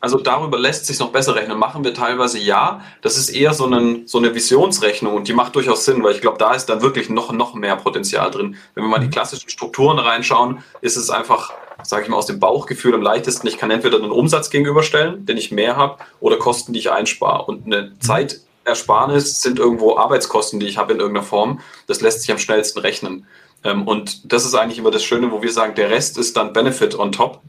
Also 0.06 0.20
darüber 0.20 0.60
lässt 0.60 0.86
sich 0.86 1.00
noch 1.00 1.10
besser 1.10 1.34
rechnen. 1.34 1.58
Machen 1.58 1.84
wir 1.84 1.91
teilweise 1.91 2.38
ja. 2.38 2.82
Das 3.02 3.18
ist 3.18 3.30
eher 3.30 3.56
so, 3.56 3.65
einen, 3.65 4.06
so 4.06 4.20
eine 4.20 4.36
Visionsrechnung 4.36 5.15
und 5.15 5.28
die 5.28 5.34
macht 5.34 5.56
durchaus 5.56 5.84
Sinn, 5.84 6.04
weil 6.04 6.13
ich 6.13 6.22
glaube, 6.22 6.38
da 6.38 6.54
ist 6.54 6.68
dann 6.68 6.84
wirklich 6.84 7.10
noch, 7.10 7.32
noch 7.32 7.56
mehr 7.56 7.76
Potenzial 7.76 8.30
drin. 8.30 8.56
Wenn 8.76 8.84
wir 8.84 8.88
mal 8.88 9.00
die 9.00 9.08
mhm. 9.08 9.12
klassischen 9.13 9.50
Strukturen 9.50 9.98
reinschauen, 9.98 10.60
ist 10.82 10.96
es 10.96 11.10
einfach, 11.10 11.54
sage 11.82 12.04
ich 12.04 12.10
mal, 12.10 12.18
aus 12.18 12.28
dem 12.28 12.39
Bauchgefühl 12.39 12.94
am 12.94 13.02
leichtesten. 13.02 13.48
Ich 13.48 13.58
kann 13.58 13.72
entweder 13.72 13.98
einen 13.98 14.12
Umsatz 14.12 14.52
gegenüberstellen, 14.52 15.26
den 15.26 15.38
ich 15.38 15.52
mehr 15.52 15.76
habe, 15.76 15.98
oder 16.20 16.38
Kosten, 16.38 16.74
die 16.74 16.80
ich 16.82 16.91
einspare. 16.91 17.46
Und 17.46 17.65
eine 17.65 17.88
mhm. 17.88 18.00
Zeitersparnis 18.00 19.41
sind 19.41 19.58
irgendwo 19.58 19.98
Arbeitskosten, 19.98 20.60
die 20.60 20.68
ich 20.68 20.78
habe 20.78 20.94
in 20.94 21.00
irgendeiner 21.00 21.26
Form. 21.26 21.62
Das 21.88 22.02
lässt 22.02 22.22
sich 22.22 22.32
am 22.32 22.38
schnellsten 22.38 22.78
rechnen. 22.78 23.26
Ähm, 23.63 23.88
und 23.88 24.32
das 24.32 24.46
ist 24.46 24.54
eigentlich 24.54 24.78
immer 24.78 24.91
das 24.91 25.04
Schöne, 25.04 25.32
wo 25.32 25.41
wir 25.41 25.52
sagen, 25.52 25.74
der 25.74 25.89
Rest 25.89 26.20
ist 26.20 26.38
dann 26.38 26.54
Benefit 26.54 26.94
on 26.94 27.12
top. 27.12 27.41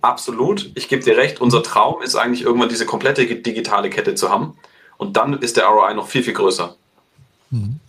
Absolut, 0.00 0.70
ich 0.74 0.88
gebe 0.88 1.02
dir 1.02 1.16
recht. 1.16 1.40
Unser 1.40 1.62
Traum 1.62 2.02
ist 2.02 2.16
eigentlich 2.16 2.42
irgendwann 2.42 2.68
diese 2.68 2.86
komplette 2.86 3.26
digitale 3.26 3.90
Kette 3.90 4.14
zu 4.14 4.30
haben. 4.30 4.56
Und 4.98 5.16
dann 5.16 5.34
ist 5.34 5.56
der 5.56 5.66
ROI 5.66 5.94
noch 5.94 6.08
viel, 6.08 6.22
viel 6.22 6.34
größer. 6.34 6.74
Mhm. 7.50 7.80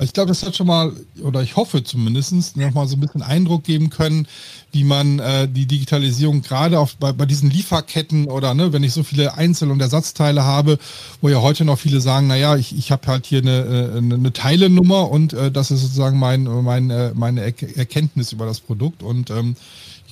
Ich 0.00 0.12
glaube, 0.12 0.28
das 0.28 0.42
hat 0.42 0.56
schon 0.56 0.66
mal, 0.66 0.92
oder 1.22 1.40
ich 1.42 1.54
hoffe 1.54 1.84
zumindest, 1.84 2.56
noch 2.56 2.74
mal 2.74 2.88
so 2.88 2.96
ein 2.96 3.00
bisschen 3.00 3.22
Eindruck 3.22 3.62
geben 3.62 3.90
können, 3.90 4.26
wie 4.72 4.82
man 4.82 5.20
äh, 5.20 5.46
die 5.46 5.66
Digitalisierung 5.66 6.42
gerade 6.42 6.80
auf, 6.80 6.96
bei, 6.96 7.12
bei 7.12 7.26
diesen 7.26 7.48
Lieferketten 7.48 8.26
oder 8.26 8.54
ne, 8.54 8.72
wenn 8.72 8.82
ich 8.82 8.92
so 8.92 9.04
viele 9.04 9.34
Einzel- 9.34 9.70
und 9.70 9.80
Ersatzteile 9.80 10.42
habe, 10.42 10.80
wo 11.20 11.28
ja 11.28 11.40
heute 11.40 11.64
noch 11.64 11.78
viele 11.78 12.00
sagen, 12.00 12.26
naja, 12.26 12.56
ich, 12.56 12.76
ich 12.76 12.90
habe 12.90 13.06
halt 13.06 13.24
hier 13.24 13.38
eine, 13.38 13.60
äh, 13.60 13.98
eine, 13.98 14.16
eine 14.16 14.32
Teilenummer 14.32 15.10
und 15.10 15.32
äh, 15.32 15.52
das 15.52 15.70
ist 15.70 15.82
sozusagen 15.82 16.18
mein, 16.18 16.42
mein, 16.42 16.90
äh, 16.90 17.12
meine 17.14 17.42
Erkenntnis 17.42 18.32
über 18.32 18.46
das 18.46 18.58
Produkt. 18.58 19.04
Und 19.04 19.30
ähm, 19.30 19.54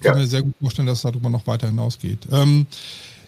kann 0.03 0.17
ja. 0.17 0.23
mir 0.23 0.27
sehr 0.27 0.43
gut 0.43 0.55
vorstellen, 0.61 0.87
dass 0.87 0.99
es 0.99 1.03
darüber 1.03 1.31
noch 1.31 1.47
weiter 1.47 1.69
hinausgeht. 1.69 2.29
Ähm, 2.31 2.67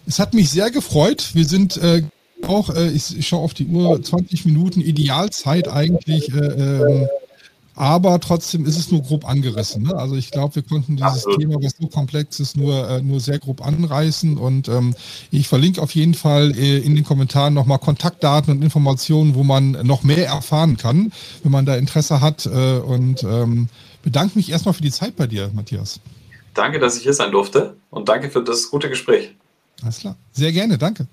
es 0.06 0.18
hat 0.18 0.34
mich 0.34 0.50
sehr 0.50 0.70
gefreut. 0.70 1.30
Wir 1.34 1.46
sind 1.46 1.76
äh, 1.78 2.02
auch, 2.46 2.70
äh, 2.70 2.90
ich, 2.90 3.16
ich 3.16 3.26
schaue 3.26 3.40
auf 3.40 3.54
die 3.54 3.66
Uhr, 3.66 4.02
20 4.02 4.44
Minuten 4.44 4.80
Idealzeit 4.80 5.68
eigentlich. 5.68 6.32
Äh, 6.32 6.38
ähm, 6.38 7.08
aber 7.76 8.20
trotzdem 8.20 8.66
ist 8.66 8.78
es 8.78 8.92
nur 8.92 9.02
grob 9.02 9.28
angerissen. 9.28 9.82
Ne? 9.82 9.96
Also 9.96 10.14
ich 10.14 10.30
glaube, 10.30 10.54
wir 10.54 10.62
konnten 10.62 10.96
dieses 10.96 11.24
Absolut. 11.24 11.40
Thema, 11.40 11.54
was 11.60 11.74
so 11.80 11.88
komplex 11.88 12.38
ist, 12.38 12.56
nur, 12.56 12.88
äh, 12.88 13.02
nur 13.02 13.18
sehr 13.18 13.40
grob 13.40 13.66
anreißen. 13.66 14.38
Und 14.38 14.68
ähm, 14.68 14.94
ich 15.32 15.48
verlinke 15.48 15.82
auf 15.82 15.92
jeden 15.94 16.14
Fall 16.14 16.56
äh, 16.56 16.78
in 16.78 16.94
den 16.94 17.04
Kommentaren 17.04 17.52
nochmal 17.52 17.80
Kontaktdaten 17.80 18.52
und 18.54 18.62
Informationen, 18.62 19.34
wo 19.34 19.42
man 19.42 19.72
noch 19.72 20.04
mehr 20.04 20.26
erfahren 20.26 20.76
kann, 20.76 21.12
wenn 21.42 21.50
man 21.50 21.66
da 21.66 21.74
Interesse 21.74 22.20
hat. 22.20 22.46
Äh, 22.46 22.78
und 22.78 23.24
ähm, 23.24 23.68
bedanke 24.02 24.38
mich 24.38 24.50
erstmal 24.50 24.74
für 24.74 24.82
die 24.82 24.92
Zeit 24.92 25.16
bei 25.16 25.26
dir, 25.26 25.50
Matthias. 25.52 25.98
Danke, 26.54 26.78
dass 26.78 26.96
ich 26.96 27.02
hier 27.02 27.12
sein 27.12 27.32
durfte 27.32 27.76
und 27.90 28.08
danke 28.08 28.30
für 28.30 28.42
das 28.42 28.70
gute 28.70 28.88
Gespräch. 28.88 29.34
Alles 29.82 29.98
klar. 29.98 30.16
Sehr 30.32 30.52
gerne, 30.52 30.78
danke. 30.78 31.06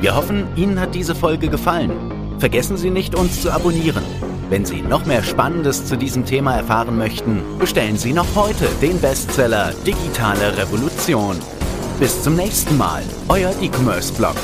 Wir 0.00 0.14
hoffen, 0.14 0.46
Ihnen 0.56 0.78
hat 0.78 0.94
diese 0.94 1.14
Folge 1.14 1.48
gefallen. 1.48 1.90
Vergessen 2.38 2.76
Sie 2.76 2.90
nicht, 2.90 3.14
uns 3.14 3.42
zu 3.42 3.50
abonnieren. 3.50 4.04
Wenn 4.50 4.64
Sie 4.64 4.82
noch 4.82 5.04
mehr 5.06 5.24
Spannendes 5.24 5.86
zu 5.86 5.96
diesem 5.96 6.24
Thema 6.24 6.54
erfahren 6.54 6.96
möchten, 6.96 7.42
bestellen 7.58 7.96
Sie 7.96 8.12
noch 8.12 8.36
heute 8.36 8.68
den 8.80 9.00
Bestseller 9.00 9.72
Digitale 9.84 10.56
Revolution. 10.56 11.36
Bis 11.98 12.22
zum 12.22 12.36
nächsten 12.36 12.76
Mal, 12.76 13.02
euer 13.28 13.52
E-Commerce-Blog. 13.60 14.36